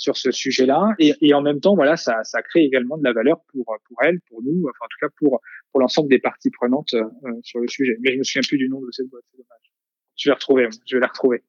sur 0.01 0.17
ce 0.17 0.31
sujet-là. 0.31 0.95
Et, 0.99 1.35
en 1.35 1.43
même 1.43 1.61
temps, 1.61 1.75
voilà, 1.75 1.97
ça, 1.97 2.25
ça 2.25 2.41
crée 2.41 2.61
également 2.61 2.97
de 2.97 3.05
la 3.05 3.13
valeur 3.13 3.37
pour 3.53 3.77
pour 3.85 4.03
elle, 4.03 4.19
pour 4.29 4.43
nous, 4.43 4.65
enfin 4.69 4.87
en 4.87 4.89
tout 4.89 5.07
cas 5.07 5.13
pour 5.19 5.41
pour 5.71 5.81
l'ensemble 5.81 6.09
des 6.09 6.19
parties 6.19 6.51
prenantes 6.51 6.95
euh, 6.95 7.05
sur 7.43 7.61
le 7.61 7.69
sujet. 7.69 7.97
Mais 8.01 8.15
je 8.15 8.19
me 8.19 8.25
souviens 8.25 8.43
plus 8.49 8.57
du 8.57 8.69
nom 8.69 8.81
de 8.81 8.91
cette 8.91 9.09
boîte, 9.09 9.25
c'est 9.31 9.37
dommage. 9.37 9.73
Je 10.17 10.29
vais 10.29 10.31
la 10.31 10.35
retrouver, 10.37 10.69
je 10.87 10.97
vais 10.97 11.01
la 11.01 11.07
retrouver. 11.07 11.45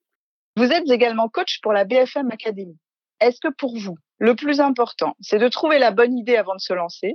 Vous 0.58 0.66
êtes 0.66 0.90
également 0.92 1.30
coach 1.30 1.60
pour 1.62 1.72
la 1.72 1.86
BFM 1.86 2.30
Academy. 2.30 2.78
Est-ce 3.22 3.40
que 3.40 3.54
pour 3.58 3.78
vous, 3.78 3.96
le 4.20 4.36
plus 4.36 4.60
important, 4.60 5.16
c'est 5.22 5.40
de 5.40 5.48
trouver 5.48 5.80
la 5.80 5.92
bonne 5.92 6.18
idée 6.18 6.36
avant 6.36 6.56
de 6.56 6.60
se 6.60 6.74
lancer? 6.74 7.14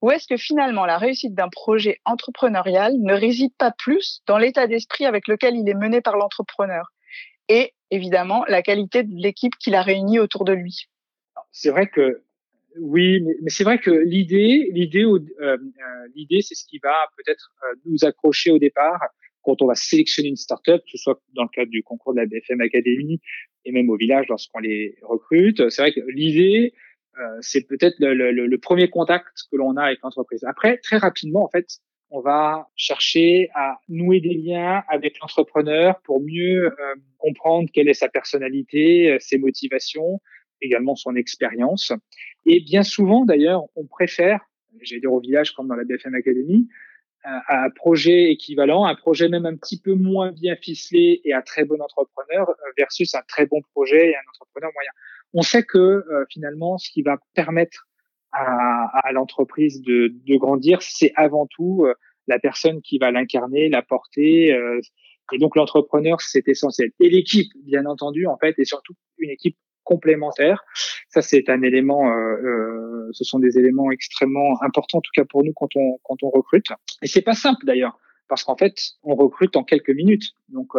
Ou 0.00 0.10
est-ce 0.10 0.26
que 0.26 0.38
finalement 0.38 0.86
la 0.86 0.96
réussite 0.96 1.34
d'un 1.34 1.50
projet 1.50 1.98
entrepreneurial 2.06 2.94
ne 2.98 3.12
réside 3.12 3.52
pas 3.58 3.72
plus 3.76 4.22
dans 4.26 4.38
l'état 4.38 4.66
d'esprit 4.66 5.04
avec 5.04 5.28
lequel 5.28 5.54
il 5.54 5.68
est 5.68 5.74
mené 5.74 6.00
par 6.00 6.16
l'entrepreneur? 6.16 6.92
Et 7.48 7.74
évidemment 7.92 8.44
la 8.48 8.62
qualité 8.62 9.04
de 9.04 9.14
l'équipe 9.14 9.54
qu'il 9.56 9.74
a 9.74 9.82
réunie 9.82 10.18
autour 10.18 10.44
de 10.44 10.52
lui. 10.52 10.88
C'est 11.52 11.70
vrai 11.70 11.86
que 11.86 12.22
oui, 12.78 13.20
mais, 13.42 13.50
c'est 13.50 13.64
vrai 13.64 13.78
que 13.78 13.90
l'idée, 13.90 14.70
l'idée, 14.72 15.04
euh, 15.04 15.18
euh, 15.42 15.58
l'idée, 16.14 16.40
c'est 16.40 16.54
ce 16.54 16.64
qui 16.64 16.78
va 16.82 16.94
peut-être 17.18 17.52
euh, 17.64 17.74
nous 17.84 18.04
accrocher 18.04 18.50
au 18.50 18.58
départ 18.58 18.98
quand 19.42 19.60
on 19.60 19.66
va 19.66 19.74
sélectionner 19.74 20.30
une 20.30 20.36
startup, 20.36 20.82
que 20.82 20.90
ce 20.92 20.98
soit 20.98 21.20
dans 21.34 21.42
le 21.42 21.48
cadre 21.52 21.70
du 21.70 21.82
concours 21.82 22.14
de 22.14 22.20
la 22.20 22.26
BFM 22.26 22.62
Academy 22.62 23.20
et 23.64 23.72
même 23.72 23.90
au 23.90 23.96
village 23.96 24.26
lorsqu'on 24.28 24.60
les 24.60 24.96
recrute. 25.02 25.68
C'est 25.68 25.82
vrai 25.82 25.92
que 25.92 26.00
l'idée, 26.08 26.72
c'est 27.40 27.66
peut-être 27.66 27.96
le, 27.98 28.14
le, 28.14 28.46
le, 28.46 28.58
premier 28.58 28.88
contact 28.88 29.26
que 29.50 29.56
l'on 29.56 29.76
a 29.76 29.82
avec 29.82 29.98
l'entreprise. 30.02 30.44
Après, 30.44 30.78
très 30.78 30.96
rapidement, 30.96 31.44
en 31.44 31.48
fait, 31.48 31.66
on 32.12 32.20
va 32.20 32.68
chercher 32.76 33.48
à 33.54 33.78
nouer 33.88 34.20
des 34.20 34.34
liens 34.34 34.84
avec 34.88 35.18
l'entrepreneur 35.18 35.98
pour 36.02 36.20
mieux 36.20 36.66
euh, 36.66 36.94
comprendre 37.16 37.70
quelle 37.72 37.88
est 37.88 37.94
sa 37.94 38.10
personnalité, 38.10 39.12
euh, 39.12 39.16
ses 39.18 39.38
motivations, 39.38 40.20
également 40.60 40.94
son 40.94 41.16
expérience. 41.16 41.90
Et 42.44 42.60
bien 42.60 42.82
souvent, 42.82 43.24
d'ailleurs, 43.24 43.64
on 43.76 43.86
préfère, 43.86 44.40
j'allais 44.82 45.00
dire 45.00 45.12
au 45.12 45.20
village 45.20 45.52
comme 45.52 45.68
dans 45.68 45.74
la 45.74 45.84
BFM 45.84 46.14
Academy, 46.14 46.68
un 47.24 47.70
projet 47.70 48.32
équivalent, 48.32 48.84
un 48.84 48.96
projet 48.96 49.28
même 49.28 49.46
un 49.46 49.56
petit 49.56 49.80
peu 49.80 49.94
moins 49.94 50.32
bien 50.32 50.56
ficelé 50.56 51.20
et 51.24 51.32
un 51.32 51.40
très 51.40 51.64
bon 51.64 51.80
entrepreneur 51.80 52.50
euh, 52.50 52.54
versus 52.76 53.14
un 53.14 53.22
très 53.26 53.46
bon 53.46 53.62
projet 53.74 54.10
et 54.10 54.16
un 54.16 54.30
entrepreneur 54.34 54.70
moyen. 54.74 54.90
On 55.32 55.42
sait 55.42 55.62
que 55.62 56.04
finalement, 56.28 56.76
ce 56.76 56.90
qui 56.90 57.00
va 57.00 57.16
permettre 57.32 57.88
à, 58.32 58.90
à 59.06 59.12
l'entreprise 59.12 59.82
de, 59.82 60.14
de, 60.26 60.36
grandir, 60.36 60.82
c'est 60.82 61.12
avant 61.16 61.46
tout 61.46 61.84
euh, 61.84 61.94
la 62.26 62.38
personne 62.38 62.80
qui 62.82 62.98
va 62.98 63.10
l'incarner, 63.10 63.68
la 63.68 63.82
porter. 63.82 64.52
Euh, 64.52 64.80
et 65.32 65.38
donc 65.38 65.56
l'entrepreneur, 65.56 66.20
c'est 66.20 66.46
essentiel. 66.48 66.90
Et 67.00 67.08
l'équipe, 67.08 67.50
bien 67.64 67.86
entendu, 67.86 68.26
en 68.26 68.36
fait, 68.38 68.58
et 68.58 68.64
surtout 68.64 68.94
une 69.18 69.30
équipe 69.30 69.56
complémentaire. 69.84 70.62
Ça, 71.08 71.22
c'est 71.22 71.48
un 71.48 71.62
élément. 71.62 72.10
Euh, 72.10 72.36
euh, 72.36 73.08
ce 73.12 73.24
sont 73.24 73.38
des 73.38 73.58
éléments 73.58 73.90
extrêmement 73.90 74.62
importants, 74.62 74.98
en 74.98 75.02
tout 75.02 75.10
cas 75.14 75.24
pour 75.24 75.44
nous, 75.44 75.52
quand 75.54 75.74
on 75.76 75.98
quand 76.02 76.22
on 76.22 76.30
recrute. 76.30 76.66
Et 77.02 77.06
c'est 77.06 77.22
pas 77.22 77.34
simple 77.34 77.64
d'ailleurs, 77.66 77.98
parce 78.28 78.44
qu'en 78.44 78.56
fait, 78.56 78.74
on 79.02 79.14
recrute 79.14 79.56
en 79.56 79.64
quelques 79.64 79.90
minutes. 79.90 80.32
Donc, 80.48 80.72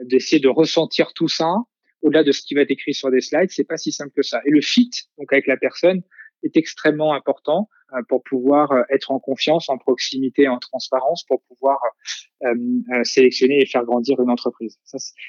d'essayer 0.00 0.40
de 0.40 0.48
ressentir 0.48 1.12
tout 1.12 1.28
ça, 1.28 1.54
au-delà 2.02 2.22
de 2.22 2.32
ce 2.32 2.42
qui 2.42 2.54
va 2.54 2.62
être 2.62 2.70
écrit 2.70 2.94
sur 2.94 3.10
des 3.10 3.20
slides, 3.20 3.50
c'est 3.50 3.64
pas 3.64 3.76
si 3.76 3.92
simple 3.92 4.12
que 4.14 4.22
ça. 4.22 4.40
Et 4.44 4.50
le 4.50 4.60
fit, 4.60 4.90
donc 5.18 5.32
avec 5.32 5.46
la 5.46 5.56
personne, 5.56 6.02
est 6.42 6.56
extrêmement 6.56 7.12
important 7.14 7.68
euh, 7.94 8.02
pour 8.08 8.22
pouvoir 8.22 8.70
euh, 8.72 8.82
être 8.90 9.10
en 9.10 9.18
confiance, 9.18 9.70
en 9.70 9.78
proximité, 9.78 10.46
en 10.46 10.58
transparence, 10.58 11.24
pour 11.24 11.42
pouvoir 11.48 11.78
euh, 12.44 12.54
sélectionner 13.02 13.62
et 13.62 13.66
faire 13.66 13.84
grandir 13.84 14.20
une 14.20 14.30
entreprise. 14.30 14.78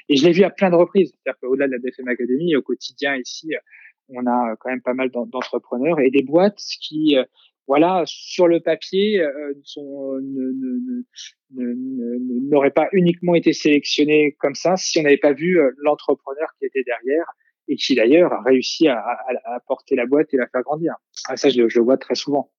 Et 0.09 0.17
je 0.17 0.25
l'ai 0.25 0.33
vu 0.33 0.43
à 0.43 0.49
plein 0.49 0.69
de 0.69 0.75
reprises. 0.75 1.13
C'est-à-dire 1.13 1.39
qu'au-delà 1.39 1.67
de 1.67 1.71
la 1.73 1.77
BFM 1.79 2.07
Academy, 2.09 2.55
au 2.57 2.61
quotidien 2.61 3.15
ici, 3.15 3.53
on 4.09 4.25
a 4.25 4.55
quand 4.59 4.69
même 4.69 4.81
pas 4.81 4.93
mal 4.93 5.09
d'entrepreneurs 5.09 5.99
et 5.99 6.09
des 6.09 6.23
boîtes 6.23 6.59
qui, 6.81 7.15
voilà, 7.67 8.03
sur 8.05 8.47
le 8.47 8.59
papier, 8.59 9.23
n'auraient 11.51 12.71
pas 12.71 12.89
uniquement 12.91 13.35
été 13.35 13.53
sélectionnées 13.53 14.35
comme 14.39 14.55
ça 14.55 14.75
si 14.77 14.99
on 14.99 15.03
n'avait 15.03 15.17
pas 15.17 15.33
vu 15.33 15.59
l'entrepreneur 15.77 16.49
qui 16.57 16.65
était 16.65 16.83
derrière 16.83 17.25
et 17.69 17.75
qui 17.75 17.95
d'ailleurs 17.95 18.33
a 18.33 18.41
réussi 18.41 18.87
à, 18.87 19.01
porter 19.67 19.95
la 19.95 20.05
boîte 20.05 20.33
et 20.33 20.37
la 20.37 20.47
faire 20.47 20.63
grandir. 20.63 20.95
Ah, 21.27 21.37
ça, 21.37 21.49
je, 21.49 21.61
le 21.61 21.81
vois 21.81 21.97
très 21.97 22.15
souvent. 22.15 22.51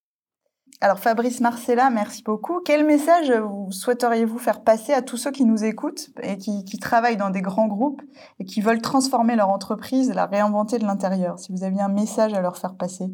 Alors 0.81 0.99
Fabrice 0.99 1.41
Marcella, 1.41 1.91
merci 1.91 2.23
beaucoup. 2.23 2.61
Quel 2.65 2.87
message 2.87 3.31
vous 3.33 3.71
souhaiteriez-vous 3.71 4.39
faire 4.39 4.63
passer 4.63 4.93
à 4.93 5.03
tous 5.03 5.19
ceux 5.19 5.33
qui 5.33 5.45
nous 5.45 5.65
écoutent 5.65 6.11
et 6.23 6.39
qui, 6.39 6.79
travaillent 6.79 7.19
dans 7.19 7.29
des 7.29 7.43
grands 7.43 7.67
groupes 7.67 8.01
et 8.39 8.45
qui 8.45 8.63
veulent 8.63 8.81
transformer 8.81 9.37
leur 9.37 9.51
entreprise, 9.51 10.11
la 10.15 10.27
réinventer 10.27 10.79
de 10.79 10.85
l'intérieur? 10.85 11.39
Si 11.39 11.53
vous 11.53 11.65
aviez 11.65 11.81
un 11.81 11.93
message 11.93 12.33
à 12.33 12.41
leur 12.41 12.57
faire 12.57 12.77
passer. 12.77 13.07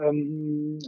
Euh, 0.00 0.12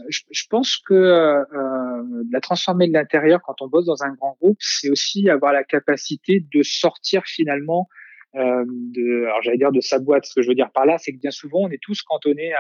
je, 0.09 0.45
pense 0.51 0.79
que 0.79 0.95
euh, 0.95 2.03
la 2.31 2.41
transformer 2.41 2.89
de 2.89 2.93
l'intérieur 2.93 3.41
quand 3.43 3.63
on 3.63 3.69
bosse 3.69 3.87
dans 3.87 4.03
un 4.03 4.13
grand 4.13 4.37
groupe, 4.41 4.59
c'est 4.61 4.91
aussi 4.91 5.31
avoir 5.31 5.53
la 5.53 5.65
capacité 5.65 6.45
de 6.53 6.63
sortir 6.63 7.23
finalement 7.25 7.89
euh, 8.37 8.65
de, 8.67 9.25
alors 9.25 9.43
j'allais 9.43 9.59
dire 9.59 9.73
de 9.73 9.81
sa 9.81 9.99
boîte. 9.99 10.27
Ce 10.27 10.35
que 10.35 10.43
je 10.43 10.49
veux 10.49 10.55
dire 10.55 10.71
par 10.73 10.87
là, 10.87 10.99
c'est 10.99 11.13
que 11.13 11.19
bien 11.19 11.31
souvent, 11.31 11.61
on 11.63 11.71
est 11.71 11.81
tous 11.81 12.03
cantonnés 12.03 12.53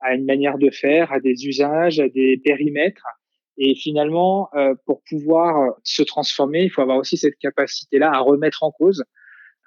à, 0.00 0.14
une 0.14 0.24
manière 0.24 0.58
de 0.58 0.68
faire, 0.70 1.12
à 1.12 1.20
des 1.20 1.46
usages, 1.46 2.00
à 2.00 2.08
des 2.08 2.40
périmètres. 2.42 3.06
Et 3.56 3.74
finalement, 3.74 4.48
euh, 4.54 4.74
pour 4.86 5.02
pouvoir 5.08 5.74
se 5.84 6.02
transformer, 6.02 6.64
il 6.64 6.70
faut 6.70 6.82
avoir 6.82 6.96
aussi 6.96 7.16
cette 7.16 7.36
capacité-là 7.36 8.10
à 8.10 8.18
remettre 8.18 8.64
en 8.64 8.72
cause, 8.72 9.04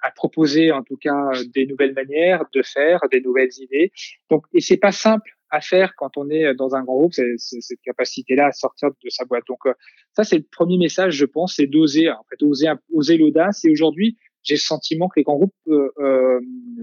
à 0.02 0.10
proposer 0.10 0.72
en 0.72 0.82
tout 0.82 0.96
cas 0.96 1.30
des 1.54 1.66
nouvelles 1.66 1.94
manières 1.94 2.44
de 2.52 2.62
faire, 2.62 3.00
des 3.10 3.20
nouvelles 3.20 3.52
idées. 3.58 3.92
Donc, 4.30 4.44
et 4.52 4.60
c'est 4.60 4.76
pas 4.76 4.92
simple 4.92 5.30
à 5.50 5.60
faire 5.60 5.94
quand 5.96 6.16
on 6.16 6.28
est 6.28 6.54
dans 6.54 6.74
un 6.74 6.82
grand 6.82 6.98
groupe, 6.98 7.12
cette 7.12 7.80
capacité-là 7.84 8.48
à 8.48 8.52
sortir 8.52 8.90
de 8.90 9.08
sa 9.08 9.24
boîte. 9.24 9.44
Donc, 9.46 9.60
euh, 9.66 9.72
ça, 10.12 10.24
c'est 10.24 10.38
le 10.38 10.46
premier 10.50 10.76
message, 10.76 11.14
je 11.14 11.24
pense, 11.24 11.54
c'est 11.56 11.66
d'oser, 11.66 12.10
en 12.10 12.24
l'audace. 13.16 13.64
Et 13.64 13.70
aujourd'hui, 13.70 14.18
j'ai 14.46 14.54
le 14.54 14.60
sentiment 14.60 15.08
que 15.08 15.18
les 15.20 15.24
grands 15.24 15.36
groupes, 15.36 15.54
euh, 15.68 15.90
euh, 15.98 16.40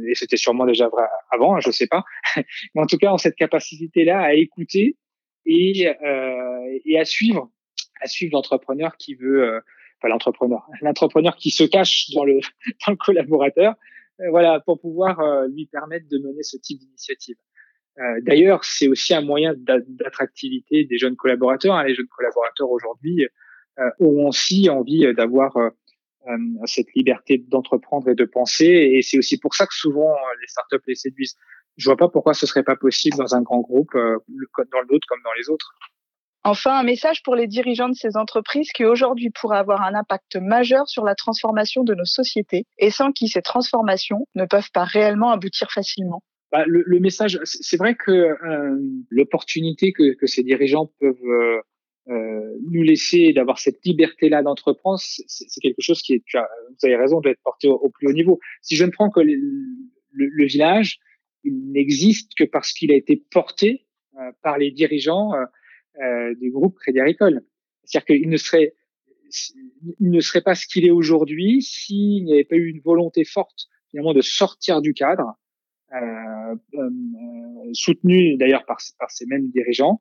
et 0.07 0.15
c'était 0.15 0.37
sûrement 0.37 0.65
déjà 0.65 0.89
vrai 0.89 1.05
avant, 1.31 1.55
hein, 1.55 1.59
je 1.61 1.71
sais 1.71 1.87
pas, 1.87 2.03
mais 2.75 2.81
en 2.81 2.85
tout 2.85 2.97
cas 2.97 3.11
ont 3.11 3.17
cette 3.17 3.35
capacité-là 3.35 4.19
à 4.19 4.33
écouter 4.33 4.97
et, 5.45 5.87
euh, 5.87 6.79
et 6.85 6.99
à 6.99 7.05
suivre, 7.05 7.49
à 8.01 8.07
suivre 8.07 8.33
l'entrepreneur 8.33 8.97
qui 8.97 9.15
veut, 9.15 9.43
euh, 9.43 9.59
enfin 9.99 10.09
l'entrepreneur, 10.09 10.67
l'entrepreneur 10.81 11.35
qui 11.35 11.51
se 11.51 11.63
cache 11.63 12.09
dans 12.13 12.25
le, 12.25 12.39
dans 12.85 12.91
le 12.91 12.97
collaborateur, 12.97 13.75
euh, 14.21 14.29
voilà, 14.29 14.59
pour 14.59 14.79
pouvoir 14.79 15.47
lui 15.47 15.65
permettre 15.65 16.07
de 16.09 16.17
mener 16.19 16.43
ce 16.43 16.57
type 16.57 16.79
d'initiative. 16.79 17.35
D'ailleurs, 18.21 18.65
c'est 18.65 18.87
aussi 18.87 19.13
un 19.13 19.21
moyen 19.21 19.53
d'attractivité 19.55 20.83
des 20.83 20.97
jeunes 20.97 21.15
collaborateurs. 21.15 21.75
Hein. 21.75 21.83
Les 21.83 21.93
jeunes 21.93 22.07
collaborateurs 22.07 22.71
aujourd'hui 22.71 23.27
ont 23.99 24.27
aussi 24.29 24.67
envie 24.67 25.13
d'avoir 25.13 25.55
euh, 26.27 26.37
cette 26.65 26.93
liberté 26.95 27.43
d'entreprendre 27.47 28.09
et 28.09 28.15
de 28.15 28.25
penser. 28.25 28.65
Et 28.65 29.01
c'est 29.01 29.17
aussi 29.17 29.37
pour 29.37 29.55
ça 29.55 29.65
que 29.65 29.73
souvent 29.73 30.11
euh, 30.11 30.35
les 30.41 30.47
startups 30.47 30.83
les 30.87 30.95
séduisent. 30.95 31.35
Je 31.77 31.85
vois 31.85 31.97
pas 31.97 32.07
pourquoi 32.07 32.33
ce 32.33 32.45
serait 32.45 32.63
pas 32.63 32.75
possible 32.75 33.17
dans 33.17 33.35
un 33.35 33.41
grand 33.41 33.61
groupe, 33.61 33.93
euh, 33.95 34.17
dans 34.27 34.79
le 34.79 34.87
nôtre 34.91 35.07
comme 35.07 35.21
dans 35.23 35.33
les 35.37 35.49
autres. 35.49 35.73
Enfin, 36.45 36.77
un 36.77 36.83
message 36.83 37.23
pour 37.23 37.35
les 37.35 37.47
dirigeants 37.47 37.87
de 37.87 37.95
ces 37.95 38.17
entreprises 38.17 38.71
qui 38.73 38.83
aujourd'hui 38.83 39.29
pourraient 39.29 39.57
avoir 39.57 39.81
un 39.81 39.95
impact 39.95 40.35
majeur 40.35 40.87
sur 40.87 41.05
la 41.05 41.15
transformation 41.15 41.83
de 41.83 41.95
nos 41.95 42.05
sociétés 42.05 42.65
et 42.77 42.89
sans 42.89 43.11
qui 43.13 43.29
ces 43.29 43.41
transformations 43.41 44.27
ne 44.35 44.45
peuvent 44.45 44.71
pas 44.73 44.83
réellement 44.83 45.31
aboutir 45.31 45.71
facilement. 45.71 46.21
Bah, 46.51 46.65
le, 46.67 46.83
le, 46.85 46.99
message, 46.99 47.39
c'est 47.45 47.77
vrai 47.77 47.95
que 47.95 48.11
euh, 48.11 48.77
l'opportunité 49.09 49.93
que, 49.93 50.13
que, 50.13 50.27
ces 50.27 50.43
dirigeants 50.43 50.91
peuvent 50.99 51.63
nous 52.07 52.83
laisser 52.83 53.33
d'avoir 53.33 53.59
cette 53.59 53.83
liberté-là 53.85 54.43
d'entreprendre, 54.43 54.99
c'est 54.99 55.61
quelque 55.61 55.81
chose 55.81 56.01
qui 56.01 56.13
est, 56.13 56.23
vous 56.33 56.85
avez 56.85 56.95
raison, 56.95 57.21
doit 57.21 57.31
être 57.31 57.43
porté 57.43 57.67
au, 57.67 57.89
plus 57.89 58.07
haut 58.07 58.13
niveau. 58.13 58.39
Si 58.61 58.75
je 58.75 58.83
ne 58.83 58.91
prends 58.91 59.09
que 59.09 59.21
le, 59.21 59.35
le, 60.11 60.45
village, 60.45 60.99
il 61.43 61.71
n'existe 61.71 62.33
que 62.35 62.43
parce 62.43 62.73
qu'il 62.73 62.91
a 62.91 62.95
été 62.95 63.23
porté 63.31 63.85
par 64.41 64.57
les 64.57 64.71
dirigeants 64.71 65.31
du 66.39 66.51
groupe 66.51 66.77
Crédit 66.79 66.99
Agricole. 66.99 67.41
C'est-à-dire 67.85 68.05
qu'il 68.05 68.29
ne 68.29 68.37
serait 68.37 68.73
il 69.99 70.09
ne 70.11 70.19
serait 70.19 70.41
pas 70.41 70.55
ce 70.55 70.67
qu'il 70.67 70.85
est 70.85 70.91
aujourd'hui 70.91 71.61
s'il 71.61 72.23
n'y 72.25 72.33
avait 72.33 72.43
pas 72.43 72.55
eu 72.55 72.69
une 72.69 72.81
volonté 72.81 73.23
forte 73.23 73.67
finalement 73.89 74.13
de 74.13 74.21
sortir 74.21 74.81
du 74.81 74.93
cadre, 74.93 75.23
euh, 75.23 75.25
euh, 75.25 75.42
soutenu 77.73 78.37
d'ailleurs 78.37 78.65
par, 78.65 78.77
par 78.99 79.11
ces 79.11 79.25
mêmes 79.25 79.49
dirigeants. 79.49 79.99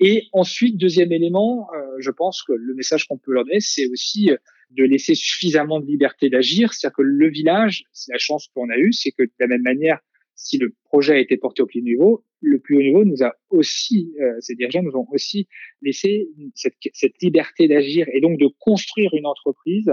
Et 0.00 0.24
ensuite, 0.32 0.76
deuxième 0.76 1.12
élément, 1.12 1.68
euh, 1.74 1.96
je 1.98 2.10
pense 2.10 2.42
que 2.42 2.52
le 2.52 2.74
message 2.74 3.06
qu'on 3.06 3.18
peut 3.18 3.32
leur 3.32 3.44
donner, 3.44 3.60
c'est 3.60 3.86
aussi 3.86 4.30
de 4.70 4.84
laisser 4.84 5.14
suffisamment 5.14 5.80
de 5.80 5.86
liberté 5.86 6.30
d'agir. 6.30 6.72
C'est-à-dire 6.72 6.96
que 6.96 7.02
le 7.02 7.28
village, 7.28 7.84
c'est 7.92 8.12
la 8.12 8.18
chance 8.18 8.48
qu'on 8.54 8.70
a 8.70 8.76
eue, 8.76 8.92
c'est 8.92 9.12
que 9.12 9.22
de 9.22 9.30
la 9.38 9.46
même 9.46 9.62
manière, 9.62 10.00
si 10.34 10.58
le 10.58 10.74
projet 10.84 11.14
a 11.14 11.18
été 11.18 11.36
porté 11.36 11.62
au 11.62 11.66
plus 11.66 11.80
haut 11.80 11.84
niveau, 11.84 12.24
le 12.40 12.58
plus 12.58 12.76
haut 12.76 12.82
niveau 12.82 13.04
nous 13.04 13.22
a 13.22 13.34
aussi, 13.50 14.12
euh, 14.20 14.36
ces 14.40 14.54
dirigeants 14.54 14.82
nous 14.82 14.96
ont 14.96 15.06
aussi 15.12 15.48
laissé 15.82 16.28
cette, 16.54 16.74
cette 16.92 17.20
liberté 17.22 17.68
d'agir 17.68 18.06
et 18.12 18.20
donc 18.20 18.38
de 18.38 18.48
construire 18.60 19.10
une 19.14 19.26
entreprise 19.26 19.90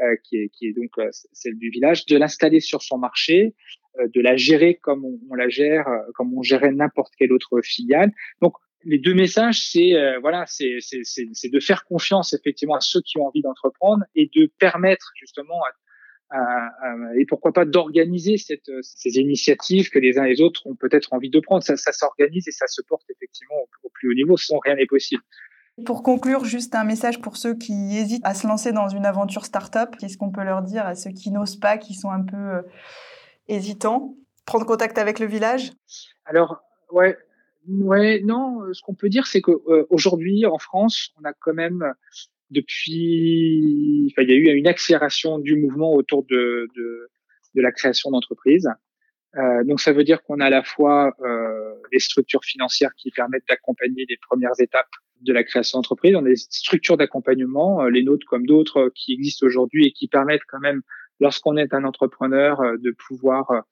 euh, 0.00 0.16
qui, 0.24 0.36
est, 0.36 0.48
qui 0.50 0.68
est 0.68 0.72
donc 0.72 0.90
euh, 0.98 1.08
celle 1.32 1.58
du 1.58 1.70
village, 1.70 2.06
de 2.06 2.16
l'installer 2.16 2.60
sur 2.60 2.82
son 2.82 2.98
marché, 2.98 3.54
euh, 3.98 4.08
de 4.14 4.20
la 4.20 4.36
gérer 4.36 4.76
comme 4.76 5.04
on, 5.04 5.34
la 5.34 5.48
gère, 5.48 5.88
euh, 5.88 5.98
comme 6.14 6.36
on 6.36 6.42
gérait 6.42 6.72
n'importe 6.72 7.14
quelle 7.18 7.32
autre 7.32 7.60
filiale. 7.62 8.12
Donc 8.40 8.54
les 8.84 8.98
deux 8.98 9.14
messages, 9.14 9.60
c'est 9.60 9.94
voilà, 10.20 10.44
c'est 10.46 10.68
de 10.68 11.60
faire 11.60 11.84
confiance 11.84 12.32
effectivement 12.32 12.76
à 12.76 12.80
ceux 12.80 13.00
qui 13.00 13.18
ont 13.18 13.26
envie 13.26 13.42
d'entreprendre 13.42 14.04
et 14.14 14.30
de 14.32 14.52
permettre 14.60 15.10
justement 15.16 15.60
à 15.64 15.72
et 17.16 17.24
pourquoi 17.26 17.52
pas 17.52 17.64
d'organiser 17.64 18.36
ces 18.36 19.16
initiatives 19.16 19.88
que 19.90 19.98
les 19.98 20.18
uns 20.18 20.24
et 20.24 20.34
les 20.34 20.40
autres 20.42 20.66
ont 20.66 20.74
peut-être 20.74 21.12
envie 21.12 21.30
de 21.30 21.40
prendre. 21.40 21.62
Ça, 21.62 21.76
ça 21.76 21.92
s'organise 21.92 22.46
et 22.48 22.52
ça 22.52 22.66
se 22.66 22.82
porte 22.82 23.08
effectivement 23.10 23.56
au, 23.82 23.88
plus 23.88 24.10
haut 24.10 24.14
niveau, 24.14 24.36
sans 24.36 24.58
rien 24.58 24.76
n'est 24.76 24.86
possible. 24.86 25.22
Pour 25.86 26.02
conclure, 26.02 26.44
juste 26.44 26.74
un 26.74 26.84
message 26.84 27.20
pour 27.20 27.36
ceux 27.36 27.54
qui 27.54 27.96
hésitent 27.96 28.26
à 28.26 28.34
se 28.34 28.46
lancer 28.46 28.72
dans 28.72 28.88
une 28.88 29.06
aventure 29.06 29.44
start-up. 29.44 29.94
Qu'est-ce 29.98 30.18
qu'on 30.18 30.30
peut 30.30 30.42
leur 30.42 30.62
dire 30.62 30.84
à 30.84 30.94
ceux 30.94 31.12
qui 31.12 31.30
n'osent 31.30 31.58
pas, 31.58 31.78
qui 31.78 31.94
sont 31.94 32.10
un 32.10 32.22
peu 32.22 32.36
euh, 32.36 32.62
hésitants? 33.46 34.16
Prendre 34.44 34.66
contact 34.66 34.98
avec 34.98 35.20
le 35.20 35.26
village? 35.26 35.72
Alors, 36.24 36.62
ouais, 36.90 37.16
ouais, 37.68 38.20
non. 38.24 38.60
Ce 38.72 38.82
qu'on 38.82 38.94
peut 38.94 39.08
dire, 39.08 39.26
c'est 39.26 39.40
qu'aujourd'hui, 39.40 40.44
euh, 40.44 40.50
en 40.50 40.58
France, 40.58 41.14
on 41.20 41.24
a 41.24 41.32
quand 41.32 41.54
même 41.54 41.94
depuis, 42.50 44.12
il 44.16 44.28
y 44.28 44.32
a 44.32 44.34
eu 44.34 44.56
une 44.56 44.66
accélération 44.66 45.38
du 45.38 45.56
mouvement 45.56 45.92
autour 45.92 46.24
de, 46.24 46.68
de, 46.74 47.08
de 47.54 47.62
la 47.62 47.72
création 47.72 48.10
d'entreprises. 48.10 48.68
Euh, 49.36 49.62
donc 49.64 49.80
ça 49.80 49.92
veut 49.92 50.04
dire 50.04 50.22
qu'on 50.22 50.40
a 50.40 50.46
à 50.46 50.50
la 50.50 50.62
fois 50.62 51.14
euh, 51.20 51.74
les 51.92 51.98
structures 51.98 52.44
financières 52.44 52.94
qui 52.96 53.10
permettent 53.10 53.46
d'accompagner 53.48 54.06
les 54.08 54.16
premières 54.28 54.58
étapes 54.58 54.88
de 55.20 55.32
la 55.32 55.44
création 55.44 55.78
d'entreprise. 55.78 56.14
On 56.14 56.24
a 56.24 56.28
des 56.28 56.36
structures 56.36 56.96
d'accompagnement, 56.96 57.82
euh, 57.82 57.90
les 57.90 58.02
nôtres 58.02 58.26
comme 58.26 58.46
d'autres, 58.46 58.78
euh, 58.78 58.92
qui 58.94 59.12
existent 59.12 59.46
aujourd'hui 59.46 59.86
et 59.88 59.92
qui 59.92 60.08
permettent 60.08 60.46
quand 60.48 60.60
même, 60.60 60.80
lorsqu'on 61.20 61.56
est 61.56 61.74
un 61.74 61.84
entrepreneur, 61.84 62.60
euh, 62.60 62.76
de 62.78 62.90
pouvoir 62.90 63.64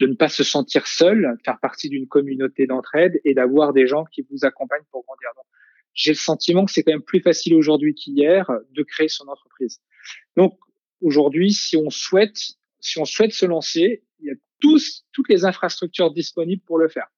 de 0.00 0.06
ne 0.08 0.14
pas 0.14 0.28
se 0.28 0.42
sentir 0.42 0.88
seul, 0.88 1.36
faire 1.44 1.60
partie 1.60 1.88
d'une 1.88 2.08
communauté 2.08 2.66
d'entraide 2.66 3.20
et 3.24 3.32
d'avoir 3.32 3.72
des 3.72 3.86
gens 3.86 4.04
qui 4.06 4.26
vous 4.28 4.44
accompagnent 4.44 4.82
pour 4.90 5.04
grandir. 5.04 5.30
J'ai 5.94 6.10
le 6.12 6.16
sentiment 6.16 6.64
que 6.64 6.72
c'est 6.72 6.82
quand 6.82 6.92
même 6.92 7.02
plus 7.02 7.20
facile 7.20 7.54
aujourd'hui 7.54 7.94
qu'hier 7.94 8.50
de 8.70 8.82
créer 8.82 9.08
son 9.08 9.28
entreprise. 9.28 9.80
Donc 10.36 10.58
aujourd'hui, 11.00 11.52
si 11.52 11.76
on 11.76 11.90
souhaite, 11.90 12.36
si 12.80 12.98
on 12.98 13.04
souhaite 13.04 13.32
se 13.32 13.46
lancer, 13.46 14.04
il 14.20 14.26
y 14.26 14.30
a 14.30 14.34
tous, 14.60 15.06
toutes 15.12 15.28
les 15.28 15.44
infrastructures 15.44 16.12
disponibles 16.12 16.62
pour 16.66 16.78
le 16.78 16.88
faire. 16.88 17.08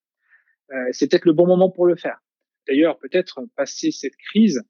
Euh, 0.72 0.88
c'est 0.92 1.10
peut-être 1.10 1.24
le 1.24 1.32
bon 1.32 1.46
moment 1.46 1.70
pour 1.70 1.86
le 1.86 1.96
faire. 1.96 2.18
D'ailleurs, 2.66 2.98
peut-être 2.98 3.40
passer 3.56 3.92
cette 3.92 4.16
crise, 4.16 4.62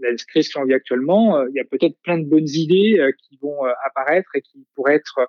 la 0.00 0.14
crise 0.28 0.52
qu'on 0.52 0.64
vit 0.64 0.74
actuellement, 0.74 1.36
euh, 1.36 1.46
il 1.50 1.56
y 1.56 1.60
a 1.60 1.64
peut-être 1.64 1.96
plein 2.02 2.18
de 2.18 2.24
bonnes 2.24 2.48
idées 2.48 2.98
euh, 2.98 3.12
qui 3.12 3.38
vont 3.40 3.66
euh, 3.66 3.72
apparaître 3.84 4.30
et 4.34 4.42
qui 4.42 4.66
pourraient 4.74 4.94
être 4.94 5.20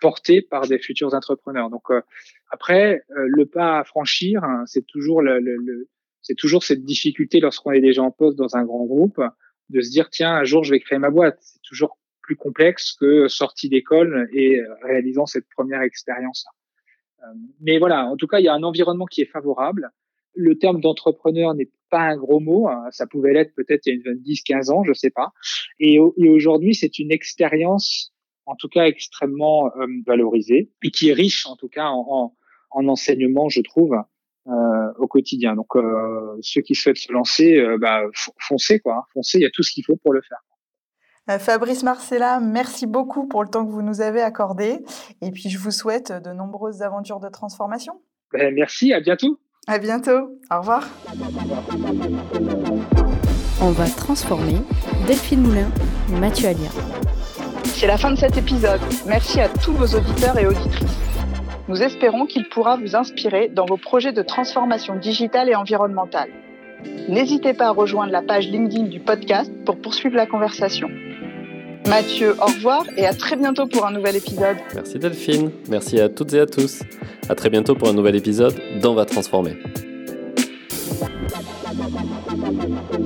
portées 0.00 0.42
par 0.42 0.66
des 0.66 0.78
futurs 0.78 1.14
entrepreneurs. 1.14 1.70
Donc 1.70 1.84
après, 2.50 3.00
le 3.08 3.46
pas 3.46 3.78
à 3.78 3.84
franchir, 3.84 4.42
hein, 4.42 4.64
c'est 4.66 4.84
toujours 4.86 5.22
le, 5.22 5.38
le, 5.38 5.56
le 5.56 5.88
c'est 6.24 6.34
toujours 6.34 6.64
cette 6.64 6.84
difficulté 6.84 7.38
lorsqu'on 7.38 7.70
est 7.70 7.80
déjà 7.80 8.02
en 8.02 8.10
poste 8.10 8.36
dans 8.36 8.56
un 8.56 8.64
grand 8.64 8.84
groupe 8.84 9.20
de 9.68 9.80
se 9.80 9.90
dire 9.90 10.10
tiens 10.10 10.34
un 10.34 10.44
jour 10.44 10.64
je 10.64 10.72
vais 10.72 10.80
créer 10.80 10.98
ma 10.98 11.10
boîte. 11.10 11.38
C'est 11.40 11.62
toujours 11.62 11.98
plus 12.22 12.36
complexe 12.36 12.96
que 12.98 13.28
sortie 13.28 13.68
d'école 13.68 14.28
et 14.32 14.60
réalisant 14.82 15.26
cette 15.26 15.46
première 15.54 15.82
expérience. 15.82 16.46
Euh, 17.24 17.26
mais 17.60 17.78
voilà, 17.78 18.06
en 18.06 18.16
tout 18.16 18.26
cas, 18.26 18.40
il 18.40 18.44
y 18.44 18.48
a 18.48 18.54
un 18.54 18.62
environnement 18.62 19.06
qui 19.06 19.20
est 19.20 19.30
favorable. 19.30 19.90
Le 20.34 20.58
terme 20.58 20.80
d'entrepreneur 20.80 21.54
n'est 21.54 21.70
pas 21.90 22.00
un 22.00 22.16
gros 22.16 22.40
mot. 22.40 22.68
Hein. 22.68 22.86
Ça 22.90 23.06
pouvait 23.06 23.32
l'être 23.32 23.54
peut-être 23.54 23.86
il 23.86 24.02
y 24.04 24.08
a 24.08 24.14
10, 24.14 24.42
15 24.42 24.70
ans, 24.70 24.84
je 24.84 24.92
sais 24.92 25.10
pas. 25.10 25.32
Et, 25.78 25.98
aujourd'hui, 25.98 26.74
c'est 26.74 26.98
une 26.98 27.12
expérience, 27.12 28.12
en 28.46 28.56
tout 28.56 28.68
cas, 28.68 28.86
extrêmement 28.86 29.70
euh, 29.76 29.86
valorisée 30.06 30.70
et 30.82 30.90
qui 30.90 31.10
est 31.10 31.12
riche, 31.12 31.46
en 31.46 31.56
tout 31.56 31.68
cas, 31.68 31.86
en, 31.86 32.06
en, 32.08 32.36
en 32.70 32.88
enseignement, 32.88 33.48
je 33.48 33.60
trouve, 33.60 33.94
euh, 33.94 34.02
au 34.46 35.06
quotidien. 35.06 35.54
Donc 35.54 35.76
euh, 35.76 36.36
ceux 36.40 36.60
qui 36.60 36.74
souhaitent 36.74 36.98
se 36.98 37.12
lancer, 37.12 37.56
euh, 37.56 37.78
bah, 37.78 38.02
foncez 38.38 38.80
quoi, 38.80 38.96
hein. 38.96 39.02
foncez, 39.12 39.38
il 39.38 39.42
y 39.42 39.46
a 39.46 39.50
tout 39.50 39.62
ce 39.62 39.72
qu'il 39.72 39.84
faut 39.84 39.96
pour 39.96 40.12
le 40.12 40.22
faire. 40.22 40.38
Fabrice 41.38 41.82
Marcella, 41.82 42.38
merci 42.38 42.86
beaucoup 42.86 43.26
pour 43.26 43.42
le 43.42 43.48
temps 43.48 43.64
que 43.64 43.70
vous 43.70 43.80
nous 43.80 44.02
avez 44.02 44.20
accordé. 44.20 44.80
Et 45.22 45.30
puis, 45.30 45.48
je 45.48 45.58
vous 45.58 45.70
souhaite 45.70 46.12
de 46.12 46.32
nombreuses 46.34 46.82
aventures 46.82 47.18
de 47.18 47.30
transformation. 47.30 47.94
Ben, 48.30 48.52
merci, 48.54 48.92
à 48.92 49.00
bientôt. 49.00 49.40
À 49.66 49.78
bientôt. 49.78 50.38
Au 50.50 50.58
revoir. 50.58 50.86
On 53.62 53.70
va 53.70 53.86
transformer 53.86 54.58
Delphine 55.06 55.40
Moulin, 55.40 55.70
Mathieu 56.20 56.48
Alia. 56.48 56.68
C'est 57.64 57.86
la 57.86 57.96
fin 57.96 58.10
de 58.10 58.18
cet 58.18 58.36
épisode. 58.36 58.80
Merci 59.06 59.40
à 59.40 59.48
tous 59.48 59.72
vos 59.72 59.86
auditeurs 59.86 60.38
et 60.38 60.46
auditrices. 60.46 61.03
Nous 61.66 61.82
espérons 61.82 62.26
qu'il 62.26 62.48
pourra 62.48 62.76
vous 62.76 62.94
inspirer 62.94 63.48
dans 63.48 63.64
vos 63.64 63.78
projets 63.78 64.12
de 64.12 64.22
transformation 64.22 64.96
digitale 64.96 65.48
et 65.48 65.54
environnementale. 65.54 66.28
N'hésitez 67.08 67.54
pas 67.54 67.68
à 67.68 67.70
rejoindre 67.70 68.12
la 68.12 68.20
page 68.20 68.48
LinkedIn 68.48 68.84
du 68.84 69.00
podcast 69.00 69.50
pour 69.64 69.76
poursuivre 69.78 70.16
la 70.16 70.26
conversation. 70.26 70.90
Mathieu, 71.88 72.34
au 72.40 72.46
revoir 72.46 72.84
et 72.96 73.06
à 73.06 73.14
très 73.14 73.36
bientôt 73.36 73.66
pour 73.66 73.86
un 73.86 73.92
nouvel 73.92 74.16
épisode. 74.16 74.56
Merci 74.74 74.98
Delphine, 74.98 75.50
merci 75.68 76.00
à 76.00 76.08
toutes 76.08 76.34
et 76.34 76.40
à 76.40 76.46
tous. 76.46 76.82
À 77.28 77.34
très 77.34 77.48
bientôt 77.48 77.74
pour 77.74 77.88
un 77.88 77.94
nouvel 77.94 78.16
épisode 78.16 78.54
d'On 78.80 78.94
va 78.94 79.06
transformer. 79.06 79.56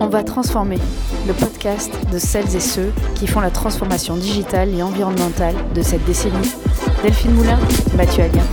On 0.00 0.06
va 0.06 0.22
transformer 0.22 0.78
le 1.26 1.32
podcast 1.32 1.92
de 2.12 2.18
celles 2.18 2.54
et 2.56 2.60
ceux 2.60 2.92
qui 3.14 3.26
font 3.26 3.40
la 3.40 3.50
transformation 3.50 4.16
digitale 4.16 4.74
et 4.74 4.82
environnementale 4.82 5.54
de 5.74 5.82
cette 5.82 6.04
décennie. 6.04 6.52
Delphine 7.02 7.32
Moulin, 7.32 7.58
Mathieu 7.96 8.24
Alien. 8.24 8.44